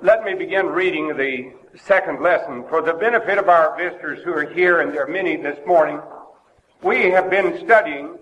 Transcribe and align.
Let 0.00 0.22
me 0.22 0.34
begin 0.34 0.66
reading 0.66 1.16
the 1.16 1.52
second 1.74 2.22
lesson. 2.22 2.64
For 2.68 2.82
the 2.82 2.92
benefit 2.92 3.36
of 3.36 3.48
our 3.48 3.76
visitors 3.76 4.22
who 4.22 4.32
are 4.32 4.48
here, 4.48 4.80
and 4.80 4.94
there 4.94 5.02
are 5.04 5.10
many 5.10 5.34
this 5.34 5.58
morning, 5.66 6.00
we 6.84 7.10
have 7.10 7.28
been 7.28 7.58
studying 7.64 8.16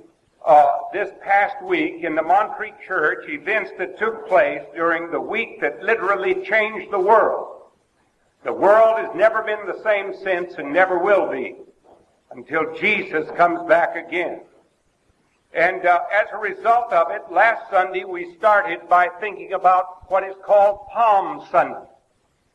uh, 0.47 0.69
this 0.95 1.11
past 1.23 1.62
week 1.62 2.03
in 2.03 2.15
the 2.15 2.23
Montreat 2.23 2.77
Church 2.81 3.29
events 3.29 3.73
that 3.77 3.99
took 3.99 4.27
place 4.27 4.62
during 4.75 5.11
the 5.11 5.21
week 5.21 5.61
that 5.61 5.83
literally 5.83 6.43
changed 6.47 6.91
the 6.91 6.99
world. 6.99 7.60
The 8.43 8.54
world 8.54 8.97
has 8.97 9.15
never 9.15 9.43
been 9.43 9.67
the 9.67 9.83
same 9.83 10.15
since 10.24 10.54
and 10.54 10.72
never 10.72 10.99
will 10.99 11.31
be 11.31 11.56
until 12.31 12.74
Jesus 12.74 13.29
comes 13.37 13.69
back 13.69 13.97
again. 13.97 14.40
And 15.53 15.87
uh, 15.87 16.01
as 16.12 16.27
a 16.33 16.38
result 16.38 16.92
of 16.92 17.10
it, 17.10 17.23
last 17.30 17.70
Sunday 17.70 18.05
we 18.05 18.34
started 18.37 18.88
by 18.88 19.09
thinking 19.20 19.52
about 19.52 20.10
what 20.10 20.24
is 20.24 20.34
called 20.45 20.87
Palm 20.92 21.46
Sunday. 21.51 21.88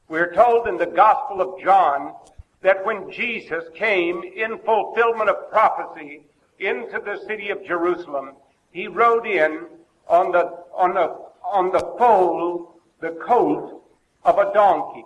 We're 0.07 0.33
told 0.33 0.67
in 0.67 0.77
the 0.77 0.85
Gospel 0.85 1.41
of 1.41 1.61
John 1.61 2.13
that 2.61 2.85
when 2.85 3.11
Jesus 3.11 3.63
came 3.75 4.23
in 4.23 4.59
fulfillment 4.59 5.29
of 5.29 5.49
prophecy 5.49 6.21
into 6.59 6.99
the 6.99 7.19
city 7.25 7.49
of 7.49 7.65
Jerusalem, 7.65 8.33
he 8.71 8.87
rode 8.87 9.25
in 9.25 9.65
on 10.07 10.31
the, 10.31 10.63
on 10.75 10.93
the, 10.93 11.17
on 11.43 11.71
the 11.71 11.79
foal, 11.97 12.75
the 12.99 13.11
colt 13.25 13.83
of 14.23 14.37
a 14.37 14.53
donkey. 14.53 15.05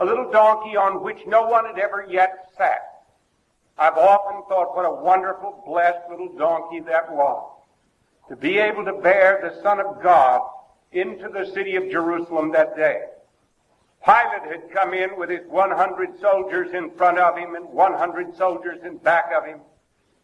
A 0.00 0.04
little 0.04 0.30
donkey 0.32 0.76
on 0.76 1.02
which 1.02 1.18
no 1.26 1.46
one 1.46 1.66
had 1.66 1.78
ever 1.78 2.06
yet 2.08 2.48
sat. 2.56 2.91
I've 3.82 3.98
often 3.98 4.44
thought 4.48 4.76
what 4.76 4.84
a 4.84 4.94
wonderful, 4.94 5.60
blessed 5.66 6.08
little 6.08 6.32
donkey 6.38 6.78
that 6.86 7.12
was. 7.12 7.52
To 8.28 8.36
be 8.36 8.58
able 8.58 8.84
to 8.84 8.92
bear 8.92 9.40
the 9.42 9.60
Son 9.60 9.80
of 9.80 10.00
God 10.00 10.40
into 10.92 11.28
the 11.28 11.50
city 11.52 11.74
of 11.74 11.90
Jerusalem 11.90 12.52
that 12.52 12.76
day. 12.76 13.00
Pilate 14.04 14.52
had 14.52 14.70
come 14.70 14.94
in 14.94 15.18
with 15.18 15.30
his 15.30 15.44
100 15.48 16.20
soldiers 16.20 16.72
in 16.72 16.92
front 16.92 17.18
of 17.18 17.36
him 17.36 17.56
and 17.56 17.68
100 17.70 18.36
soldiers 18.36 18.78
in 18.84 18.98
back 18.98 19.32
of 19.36 19.46
him. 19.46 19.58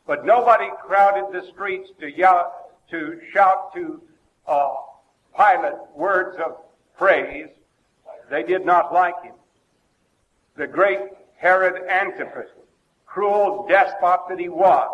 But 0.06 0.24
nobody 0.24 0.68
crowded 0.86 1.32
the 1.32 1.44
streets 1.48 1.90
to 1.98 2.16
yell, 2.16 2.70
to 2.92 3.20
shout 3.32 3.74
to 3.74 4.00
uh, 4.46 4.74
Pilate 5.36 5.80
words 5.96 6.36
of 6.38 6.58
praise. 6.96 7.48
They 8.30 8.44
did 8.44 8.64
not 8.64 8.92
like 8.92 9.20
him. 9.24 9.34
The 10.54 10.68
great 10.68 11.00
Herod 11.38 11.88
Antipas, 11.88 12.50
cruel 13.18 13.66
despot 13.68 14.20
that 14.28 14.38
he 14.38 14.48
was, 14.48 14.88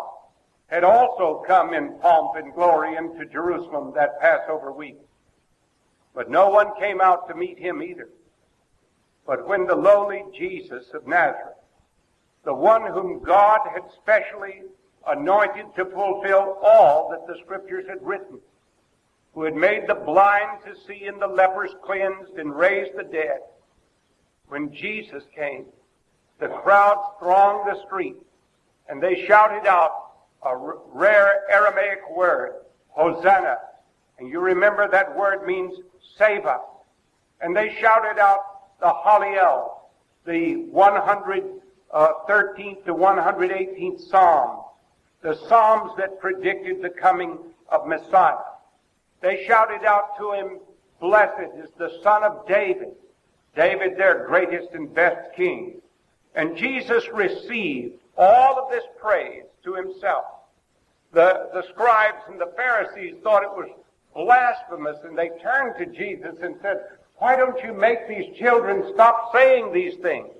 had 0.65 0.83
also 0.83 1.43
come 1.45 1.75
in 1.75 1.93
pomp 1.99 2.35
and 2.35 2.55
glory 2.55 2.95
into 2.95 3.23
Jerusalem 3.27 3.93
that 3.93 4.19
Passover 4.19 4.71
week. 4.71 4.97
But 6.15 6.31
no 6.31 6.49
one 6.49 6.75
came 6.79 7.01
out 7.01 7.27
to 7.27 7.35
meet 7.35 7.59
him 7.59 7.83
either. 7.83 8.09
But 9.27 9.47
when 9.47 9.67
the 9.67 9.75
lowly 9.75 10.23
Jesus 10.35 10.85
of 10.95 11.05
Nazareth, 11.05 11.53
the 12.45 12.53
one 12.55 12.91
whom 12.91 13.21
God 13.21 13.59
had 13.71 13.83
specially 14.01 14.63
anointed 15.05 15.67
to 15.75 15.85
fulfill 15.85 16.57
all 16.63 17.09
that 17.11 17.27
the 17.27 17.39
scriptures 17.43 17.85
had 17.87 18.01
written, 18.01 18.39
who 19.35 19.43
had 19.43 19.55
made 19.55 19.83
the 19.85 19.93
blind 19.93 20.61
to 20.65 20.73
see 20.87 21.05
and 21.05 21.21
the 21.21 21.27
lepers 21.27 21.75
cleansed 21.83 22.39
and 22.39 22.55
raised 22.55 22.97
the 22.97 23.03
dead. 23.03 23.41
When 24.47 24.73
Jesus 24.73 25.23
came, 25.35 25.65
the 26.39 26.47
crowds 26.47 27.01
thronged 27.19 27.69
the 27.69 27.81
street 27.85 28.17
and 28.89 29.01
they 29.01 29.25
shouted 29.25 29.65
out 29.67 30.11
a 30.43 30.55
rare 30.93 31.41
Aramaic 31.49 32.15
word, 32.15 32.53
Hosanna. 32.89 33.57
And 34.19 34.29
you 34.29 34.39
remember 34.39 34.87
that 34.87 35.15
word 35.17 35.45
means 35.45 35.75
save 36.17 36.45
us. 36.45 36.61
And 37.41 37.55
they 37.55 37.75
shouted 37.81 38.19
out 38.19 38.79
the 38.79 38.93
Hallel, 38.93 39.71
the 40.25 40.67
113th 40.73 41.61
uh, 41.91 42.07
to 42.85 42.93
118th 42.93 44.01
Psalm, 44.09 44.61
the 45.21 45.35
Psalms 45.47 45.91
that 45.97 46.19
predicted 46.19 46.81
the 46.81 46.89
coming 46.89 47.37
of 47.69 47.87
Messiah. 47.87 48.37
They 49.21 49.45
shouted 49.47 49.83
out 49.85 50.17
to 50.19 50.33
him, 50.33 50.59
Blessed 50.99 51.51
is 51.57 51.69
the 51.77 51.91
Son 52.03 52.23
of 52.23 52.47
David, 52.47 52.93
David 53.55 53.97
their 53.97 54.25
greatest 54.27 54.73
and 54.73 54.93
best 54.93 55.33
king. 55.35 55.81
And 56.35 56.57
Jesus 56.57 57.03
received 57.13 57.95
all 58.17 58.59
of 58.59 58.71
this 58.71 58.83
praise 59.01 59.43
to 59.63 59.73
himself. 59.73 60.25
The, 61.13 61.49
the 61.53 61.63
scribes 61.71 62.23
and 62.29 62.39
the 62.39 62.51
Pharisees 62.55 63.15
thought 63.23 63.43
it 63.43 63.49
was 63.49 63.69
blasphemous 64.13 64.97
and 65.03 65.17
they 65.17 65.29
turned 65.41 65.75
to 65.77 65.85
Jesus 65.85 66.35
and 66.41 66.55
said, 66.61 66.77
why 67.17 67.35
don't 67.35 67.63
you 67.63 67.73
make 67.73 68.07
these 68.07 68.35
children 68.37 68.91
stop 68.93 69.31
saying 69.33 69.71
these 69.71 69.95
things? 70.01 70.33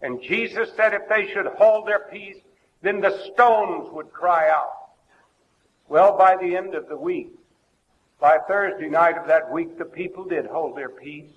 And 0.00 0.22
Jesus 0.22 0.70
said 0.76 0.94
if 0.94 1.08
they 1.08 1.30
should 1.32 1.46
hold 1.46 1.86
their 1.86 2.06
peace, 2.10 2.38
then 2.80 3.00
the 3.00 3.16
stones 3.32 3.88
would 3.92 4.12
cry 4.12 4.48
out. 4.48 4.72
Well, 5.88 6.16
by 6.16 6.36
the 6.36 6.56
end 6.56 6.74
of 6.74 6.88
the 6.88 6.96
week, 6.96 7.30
by 8.18 8.38
Thursday 8.48 8.88
night 8.88 9.18
of 9.18 9.26
that 9.26 9.52
week, 9.52 9.78
the 9.78 9.84
people 9.84 10.24
did 10.24 10.46
hold 10.46 10.76
their 10.76 10.88
peace. 10.88 11.30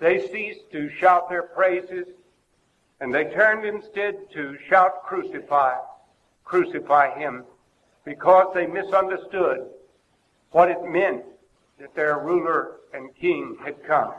They 0.00 0.26
ceased 0.28 0.70
to 0.72 0.90
shout 0.98 1.28
their 1.28 1.42
praises, 1.42 2.06
and 3.00 3.14
they 3.14 3.24
turned 3.24 3.64
instead 3.64 4.30
to 4.32 4.56
shout, 4.68 5.04
crucify, 5.04 5.76
crucify 6.44 7.18
him, 7.18 7.44
because 8.04 8.52
they 8.54 8.66
misunderstood 8.66 9.66
what 10.50 10.70
it 10.70 10.82
meant 10.82 11.22
that 11.78 11.94
their 11.94 12.18
ruler 12.18 12.76
and 12.92 13.14
king 13.14 13.56
had 13.62 13.84
come. 13.84 14.14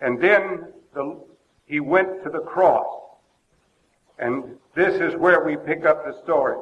And 0.00 0.20
then 0.20 0.72
the 0.94 1.20
he 1.68 1.80
went 1.80 2.24
to 2.24 2.30
the 2.30 2.40
cross. 2.40 2.86
And 4.18 4.56
this 4.74 5.00
is 5.00 5.14
where 5.16 5.44
we 5.44 5.56
pick 5.56 5.84
up 5.84 6.04
the 6.04 6.18
story. 6.24 6.56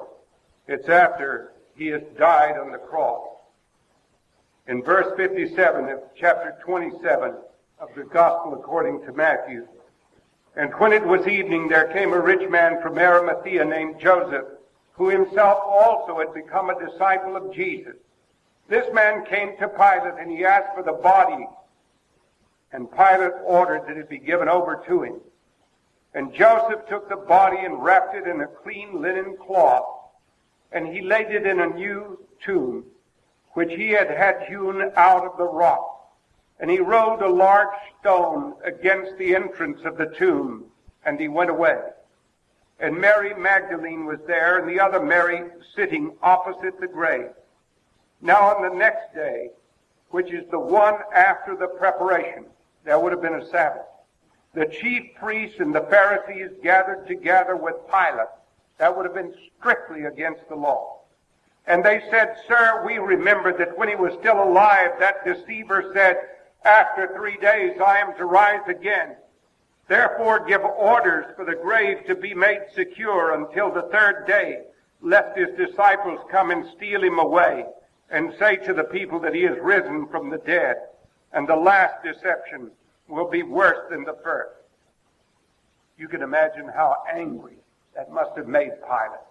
It's 0.66 0.88
after 0.88 1.53
he 1.76 1.86
has 1.88 2.03
died 2.18 2.58
on 2.58 2.72
the 2.72 2.78
cross. 2.78 3.24
In 4.69 4.82
verse 4.82 5.06
57 5.16 5.88
of 5.88 6.00
chapter 6.16 6.56
27 6.65 7.34
of 7.78 7.88
the 7.94 8.04
Gospel 8.04 8.54
according 8.54 9.04
to 9.04 9.12
Matthew, 9.12 9.66
and 10.56 10.72
when 10.75 10.93
it 10.93 11.06
was 11.06 11.27
evening, 11.27 11.69
there 11.69 11.93
came 11.93 12.12
a 12.12 12.21
rich 12.21 12.49
man 12.49 12.81
from 12.81 12.99
Arimathea 12.99 13.65
named 13.65 14.00
Joseph, 14.00 14.47
who 14.94 15.09
himself 15.09 15.60
also 15.65 16.19
had 16.19 16.32
become 16.32 16.71
a 16.71 16.84
disciple 16.84 17.37
of 17.37 17.54
Jesus. 17.54 17.94
This 18.69 18.87
man 18.93 19.25
came 19.27 19.56
to 19.59 19.69
Pilate 19.69 20.19
and 20.19 20.31
he 20.31 20.44
asked 20.44 20.75
for 20.75 20.83
the 20.83 20.93
body 20.93 21.47
and 22.72 22.91
Pilate 22.91 23.33
ordered 23.44 23.87
that 23.87 23.97
it 23.97 24.09
be 24.09 24.19
given 24.19 24.48
over 24.48 24.83
to 24.87 25.03
him. 25.03 25.21
And 26.15 26.33
Joseph 26.34 26.87
took 26.88 27.09
the 27.09 27.16
body 27.16 27.59
and 27.59 27.83
wrapped 27.83 28.15
it 28.15 28.27
in 28.27 28.41
a 28.41 28.47
clean 28.47 29.00
linen 29.00 29.37
cloth, 29.37 29.87
and 30.72 30.87
he 30.87 31.00
laid 31.00 31.31
it 31.31 31.47
in 31.47 31.60
a 31.60 31.66
new 31.66 32.19
tomb, 32.44 32.84
which 33.56 33.72
he 33.72 33.88
had 33.88 34.10
had 34.10 34.42
hewn 34.46 34.92
out 34.96 35.24
of 35.24 35.38
the 35.38 35.44
rock. 35.44 36.10
And 36.60 36.70
he 36.70 36.78
rolled 36.78 37.22
a 37.22 37.28
large 37.28 37.74
stone 37.98 38.52
against 38.62 39.16
the 39.16 39.34
entrance 39.34 39.80
of 39.86 39.96
the 39.96 40.12
tomb, 40.18 40.66
and 41.06 41.18
he 41.18 41.28
went 41.28 41.48
away. 41.48 41.80
And 42.80 43.00
Mary 43.00 43.32
Magdalene 43.32 44.04
was 44.04 44.18
there, 44.26 44.58
and 44.58 44.68
the 44.68 44.78
other 44.78 45.00
Mary 45.00 45.42
sitting 45.74 46.12
opposite 46.22 46.78
the 46.78 46.86
grave. 46.86 47.30
Now 48.20 48.42
on 48.54 48.62
the 48.62 48.76
next 48.76 49.14
day, 49.14 49.48
which 50.10 50.30
is 50.34 50.44
the 50.50 50.60
one 50.60 50.96
after 51.14 51.56
the 51.56 51.68
preparation, 51.68 52.44
there 52.84 52.98
would 52.98 53.12
have 53.12 53.22
been 53.22 53.40
a 53.40 53.46
Sabbath. 53.46 53.86
The 54.52 54.66
chief 54.66 55.14
priests 55.18 55.60
and 55.60 55.74
the 55.74 55.86
Pharisees 55.88 56.50
gathered 56.62 57.06
together 57.06 57.56
with 57.56 57.76
Pilate. 57.86 58.28
That 58.76 58.94
would 58.94 59.06
have 59.06 59.14
been 59.14 59.34
strictly 59.58 60.04
against 60.04 60.46
the 60.50 60.56
law. 60.56 60.95
And 61.66 61.84
they 61.84 62.03
said, 62.10 62.37
Sir, 62.47 62.84
we 62.87 62.99
remember 62.99 63.56
that 63.56 63.77
when 63.77 63.88
he 63.88 63.97
was 63.97 64.12
still 64.21 64.43
alive, 64.43 64.93
that 65.00 65.25
deceiver 65.25 65.91
said, 65.95 66.16
After 66.65 67.13
three 67.15 67.36
days 67.39 67.80
I 67.84 67.98
am 67.98 68.16
to 68.16 68.24
rise 68.24 68.68
again. 68.68 69.16
Therefore 69.89 70.45
give 70.45 70.63
orders 70.63 71.27
for 71.36 71.45
the 71.45 71.54
grave 71.54 72.07
to 72.07 72.15
be 72.15 72.34
made 72.34 72.63
secure 72.74 73.34
until 73.34 73.72
the 73.72 73.89
third 73.92 74.27
day, 74.27 74.63
lest 75.01 75.36
his 75.36 75.48
disciples 75.57 76.21
come 76.30 76.51
and 76.51 76.66
steal 76.77 77.03
him 77.03 77.18
away 77.18 77.65
and 78.10 78.33
say 78.39 78.57
to 78.57 78.72
the 78.72 78.84
people 78.84 79.19
that 79.21 79.34
he 79.34 79.45
is 79.45 79.59
risen 79.60 80.07
from 80.09 80.30
the 80.30 80.39
dead 80.39 80.77
and 81.33 81.48
the 81.48 81.57
last 81.57 82.03
deception 82.03 82.71
will 83.09 83.28
be 83.28 83.42
worse 83.42 83.91
than 83.91 84.04
the 84.04 84.16
first. 84.22 84.54
You 85.98 86.09
can 86.09 86.22
imagine 86.22 86.69
how 86.69 87.03
angry 87.12 87.59
that 87.95 88.10
must 88.10 88.36
have 88.36 88.48
made 88.48 88.71
Pilate 88.83 89.25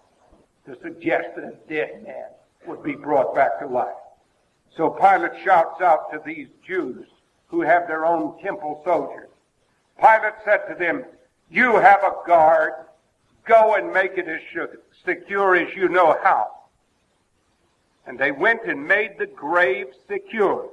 to 0.66 0.76
suggest 0.82 1.28
that 1.36 1.44
a 1.44 1.54
dead 1.68 2.02
man 2.04 2.26
would 2.66 2.82
be 2.82 2.94
brought 2.94 3.34
back 3.34 3.58
to 3.60 3.66
life. 3.66 3.94
So 4.76 4.90
Pilate 4.90 5.42
shouts 5.44 5.80
out 5.80 6.12
to 6.12 6.20
these 6.24 6.48
Jews 6.66 7.06
who 7.46 7.62
have 7.62 7.86
their 7.86 8.04
own 8.04 8.38
temple 8.42 8.82
soldiers. 8.84 9.28
Pilate 9.98 10.34
said 10.44 10.66
to 10.68 10.74
them, 10.74 11.04
you 11.50 11.76
have 11.76 12.02
a 12.02 12.26
guard. 12.26 12.72
Go 13.46 13.76
and 13.76 13.92
make 13.92 14.18
it 14.18 14.26
as 14.26 14.40
secure 15.04 15.54
as 15.54 15.74
you 15.76 15.88
know 15.88 16.18
how. 16.22 16.48
And 18.06 18.18
they 18.18 18.32
went 18.32 18.64
and 18.66 18.86
made 18.86 19.12
the 19.18 19.26
grave 19.26 19.86
secure. 20.08 20.70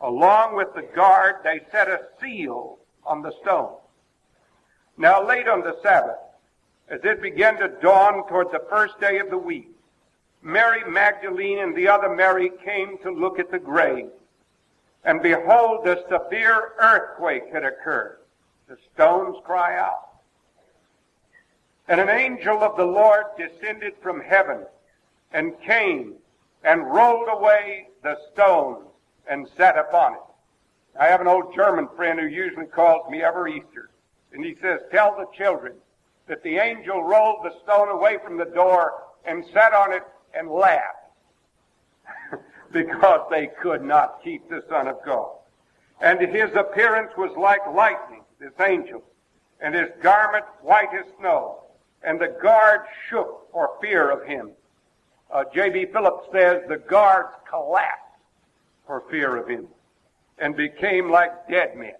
Along 0.00 0.54
with 0.56 0.68
the 0.74 0.82
guard, 0.94 1.36
they 1.42 1.60
set 1.72 1.88
a 1.88 2.00
seal 2.20 2.78
on 3.04 3.22
the 3.22 3.32
stone. 3.42 3.74
Now, 4.96 5.26
late 5.26 5.48
on 5.48 5.60
the 5.60 5.76
Sabbath, 5.82 6.18
as 6.90 7.00
it 7.04 7.22
began 7.22 7.56
to 7.58 7.68
dawn 7.80 8.26
toward 8.28 8.50
the 8.50 8.64
first 8.68 9.00
day 9.00 9.18
of 9.18 9.30
the 9.30 9.38
week, 9.38 9.70
Mary 10.42 10.82
Magdalene 10.90 11.60
and 11.60 11.76
the 11.76 11.86
other 11.86 12.14
Mary 12.14 12.50
came 12.64 12.98
to 12.98 13.10
look 13.10 13.38
at 13.38 13.50
the 13.50 13.58
grave. 13.58 14.08
And 15.04 15.22
behold, 15.22 15.86
a 15.86 16.02
severe 16.08 16.72
earthquake 16.78 17.44
had 17.52 17.64
occurred. 17.64 18.18
The 18.68 18.76
stones 18.92 19.36
cry 19.44 19.78
out. 19.78 20.08
And 21.88 22.00
an 22.00 22.08
angel 22.08 22.62
of 22.62 22.76
the 22.76 22.84
Lord 22.84 23.24
descended 23.38 23.94
from 24.02 24.20
heaven 24.20 24.66
and 25.32 25.60
came 25.62 26.14
and 26.64 26.92
rolled 26.92 27.28
away 27.30 27.88
the 28.02 28.16
stone 28.32 28.84
and 29.28 29.48
sat 29.56 29.78
upon 29.78 30.14
it. 30.14 30.20
I 30.98 31.06
have 31.06 31.20
an 31.20 31.28
old 31.28 31.54
German 31.54 31.88
friend 31.96 32.18
who 32.18 32.26
usually 32.26 32.66
calls 32.66 33.08
me 33.10 33.22
every 33.22 33.58
Easter. 33.58 33.90
And 34.32 34.44
he 34.44 34.56
says, 34.60 34.80
tell 34.90 35.16
the 35.16 35.26
children 35.36 35.74
that 36.30 36.44
the 36.44 36.58
angel 36.58 37.02
rolled 37.02 37.44
the 37.44 37.52
stone 37.64 37.88
away 37.88 38.16
from 38.24 38.38
the 38.38 38.44
door 38.44 38.92
and 39.24 39.44
sat 39.52 39.74
on 39.74 39.92
it 39.92 40.04
and 40.32 40.48
laughed. 40.48 40.84
because 42.72 43.26
they 43.30 43.48
could 43.60 43.82
not 43.82 44.22
keep 44.22 44.48
the 44.48 44.62
Son 44.68 44.86
of 44.86 44.96
God. 45.04 45.32
And 46.00 46.20
his 46.20 46.50
appearance 46.54 47.10
was 47.18 47.36
like 47.36 47.60
lightning, 47.74 48.22
this 48.38 48.52
angel, 48.60 49.02
and 49.60 49.74
his 49.74 49.90
garment 50.00 50.44
white 50.62 50.94
as 50.94 51.04
snow. 51.18 51.64
And 52.04 52.20
the 52.20 52.34
guards 52.40 52.84
shook 53.08 53.50
for 53.52 53.70
fear 53.82 54.10
of 54.10 54.24
him. 54.24 54.52
Uh, 55.32 55.44
J.B. 55.52 55.86
Phillips 55.92 56.28
says 56.32 56.62
the 56.68 56.78
guards 56.78 57.30
collapsed 57.48 58.22
for 58.86 59.02
fear 59.10 59.36
of 59.36 59.48
him 59.48 59.66
and 60.38 60.56
became 60.56 61.10
like 61.10 61.48
dead 61.48 61.76
men. 61.76 61.94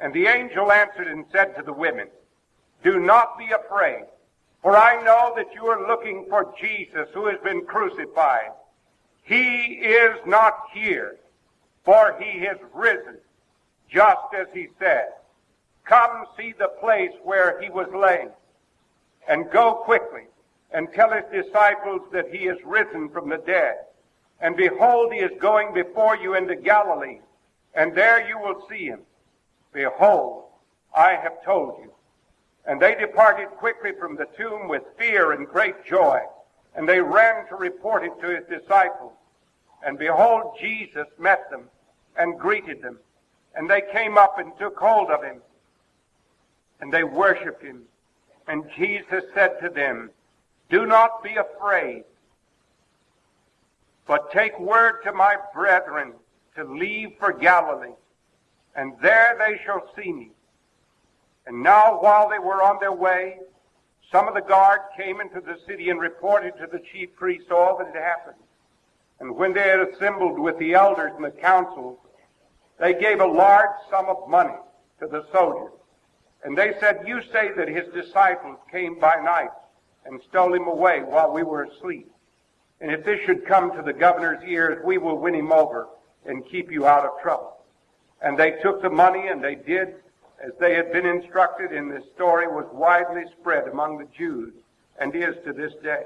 And 0.00 0.12
the 0.12 0.26
angel 0.26 0.72
answered 0.72 1.06
and 1.06 1.24
said 1.32 1.54
to 1.56 1.62
the 1.62 1.72
women, 1.72 2.08
Do 2.84 3.00
not 3.00 3.38
be 3.38 3.46
afraid, 3.50 4.04
for 4.60 4.76
I 4.76 5.02
know 5.02 5.32
that 5.36 5.54
you 5.54 5.66
are 5.66 5.88
looking 5.88 6.26
for 6.28 6.54
Jesus 6.60 7.08
who 7.14 7.26
has 7.26 7.40
been 7.42 7.64
crucified. 7.64 8.50
He 9.22 9.78
is 9.80 10.18
not 10.26 10.54
here, 10.70 11.16
for 11.82 12.14
he 12.20 12.40
has 12.40 12.58
risen, 12.74 13.16
just 13.88 14.34
as 14.38 14.48
he 14.52 14.68
said. 14.78 15.08
Come 15.86 16.26
see 16.36 16.52
the 16.58 16.68
place 16.78 17.12
where 17.22 17.58
he 17.58 17.70
was 17.70 17.88
laid, 17.94 18.30
and 19.26 19.50
go 19.50 19.76
quickly 19.76 20.24
and 20.70 20.92
tell 20.92 21.10
his 21.10 21.24
disciples 21.32 22.02
that 22.12 22.28
he 22.30 22.48
is 22.48 22.58
risen 22.66 23.08
from 23.08 23.30
the 23.30 23.38
dead. 23.38 23.76
And 24.40 24.56
behold, 24.56 25.10
he 25.14 25.20
is 25.20 25.30
going 25.40 25.72
before 25.72 26.18
you 26.18 26.34
into 26.34 26.54
Galilee, 26.54 27.20
and 27.74 27.94
there 27.94 28.28
you 28.28 28.38
will 28.38 28.66
see 28.68 28.84
him. 28.84 29.00
Behold, 29.72 30.44
I 30.94 31.14
have 31.14 31.42
told 31.44 31.78
you. 31.82 31.93
And 32.66 32.80
they 32.80 32.94
departed 32.94 33.48
quickly 33.48 33.92
from 33.98 34.16
the 34.16 34.26
tomb 34.36 34.68
with 34.68 34.82
fear 34.98 35.32
and 35.32 35.46
great 35.46 35.84
joy. 35.84 36.20
And 36.74 36.88
they 36.88 37.00
ran 37.00 37.46
to 37.48 37.56
report 37.56 38.04
it 38.04 38.12
to 38.20 38.28
his 38.28 38.44
disciples. 38.48 39.12
And 39.84 39.98
behold, 39.98 40.56
Jesus 40.60 41.06
met 41.18 41.50
them 41.50 41.64
and 42.16 42.38
greeted 42.38 42.82
them. 42.82 42.98
And 43.54 43.68
they 43.68 43.82
came 43.92 44.16
up 44.16 44.38
and 44.38 44.56
took 44.58 44.78
hold 44.78 45.10
of 45.10 45.22
him. 45.22 45.42
And 46.80 46.92
they 46.92 47.04
worshiped 47.04 47.62
him. 47.62 47.82
And 48.48 48.64
Jesus 48.76 49.24
said 49.34 49.60
to 49.62 49.68
them, 49.68 50.10
Do 50.70 50.86
not 50.86 51.22
be 51.22 51.36
afraid, 51.36 52.04
but 54.06 54.32
take 54.32 54.58
word 54.58 55.02
to 55.04 55.12
my 55.12 55.36
brethren 55.54 56.12
to 56.56 56.64
leave 56.64 57.12
for 57.18 57.32
Galilee, 57.32 57.94
and 58.76 58.92
there 59.00 59.36
they 59.38 59.60
shall 59.64 59.90
see 59.96 60.12
me. 60.12 60.30
And 61.46 61.62
now 61.62 62.00
while 62.00 62.28
they 62.28 62.38
were 62.38 62.62
on 62.62 62.78
their 62.80 62.92
way, 62.92 63.38
some 64.10 64.28
of 64.28 64.34
the 64.34 64.40
guard 64.40 64.80
came 64.96 65.20
into 65.20 65.40
the 65.40 65.58
city 65.66 65.90
and 65.90 66.00
reported 66.00 66.56
to 66.58 66.66
the 66.66 66.80
chief 66.92 67.14
priests 67.16 67.50
all 67.50 67.78
that 67.78 67.88
had 67.88 67.96
happened. 67.96 68.36
And 69.20 69.36
when 69.36 69.52
they 69.52 69.68
had 69.68 69.80
assembled 69.80 70.38
with 70.38 70.58
the 70.58 70.74
elders 70.74 71.12
and 71.16 71.24
the 71.24 71.30
council, 71.30 72.00
they 72.78 72.94
gave 72.94 73.20
a 73.20 73.26
large 73.26 73.70
sum 73.90 74.06
of 74.06 74.28
money 74.28 74.56
to 75.00 75.06
the 75.06 75.26
soldiers. 75.32 75.72
And 76.44 76.56
they 76.56 76.74
said, 76.80 77.04
You 77.06 77.20
say 77.32 77.50
that 77.56 77.68
his 77.68 77.88
disciples 77.94 78.58
came 78.70 78.98
by 78.98 79.16
night 79.16 79.50
and 80.04 80.20
stole 80.28 80.52
him 80.52 80.66
away 80.66 81.00
while 81.00 81.32
we 81.32 81.42
were 81.42 81.64
asleep. 81.64 82.10
And 82.80 82.90
if 82.90 83.04
this 83.04 83.20
should 83.24 83.46
come 83.46 83.74
to 83.74 83.82
the 83.82 83.92
governor's 83.92 84.42
ears, 84.46 84.78
we 84.84 84.98
will 84.98 85.18
win 85.18 85.34
him 85.34 85.52
over 85.52 85.88
and 86.26 86.44
keep 86.46 86.70
you 86.70 86.86
out 86.86 87.04
of 87.04 87.20
trouble. 87.22 87.56
And 88.20 88.38
they 88.38 88.52
took 88.62 88.82
the 88.82 88.90
money 88.90 89.28
and 89.28 89.42
they 89.42 89.54
did 89.54 89.94
as 90.44 90.52
they 90.60 90.74
had 90.74 90.92
been 90.92 91.06
instructed, 91.06 91.72
in 91.72 91.88
this 91.88 92.04
story 92.14 92.46
was 92.46 92.66
widely 92.72 93.24
spread 93.40 93.66
among 93.66 93.98
the 93.98 94.08
Jews 94.16 94.52
and 94.98 95.14
is 95.14 95.34
to 95.44 95.52
this 95.52 95.72
day. 95.82 96.04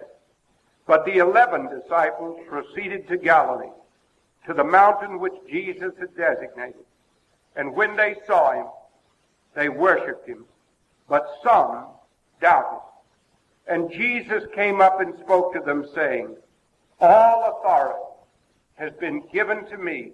But 0.87 1.05
the 1.05 1.19
eleven 1.19 1.69
disciples 1.69 2.39
proceeded 2.49 3.09
to 3.09 3.17
Galilee, 3.17 3.73
to 4.47 4.55
the 4.55 4.65
mountain 4.65 5.19
which 5.19 5.35
Jesus 5.51 5.93
had 5.99 6.17
designated. 6.17 6.85
And 7.57 7.75
when 7.75 7.97
they 7.97 8.17
saw 8.27 8.53
him, 8.53 8.67
they 9.55 9.69
worshipped 9.69 10.29
him, 10.29 10.45
but 11.09 11.27
some 11.43 11.87
doubted. 12.41 12.81
And 13.67 13.91
Jesus 13.91 14.45
came 14.55 14.81
up 14.81 15.01
and 15.01 15.19
spoke 15.19 15.53
to 15.55 15.61
them, 15.61 15.85
saying, 15.95 16.37
All 17.01 17.59
authority 17.59 17.99
has 18.77 18.93
been 19.01 19.27
given 19.33 19.67
to 19.67 19.77
me 19.77 20.13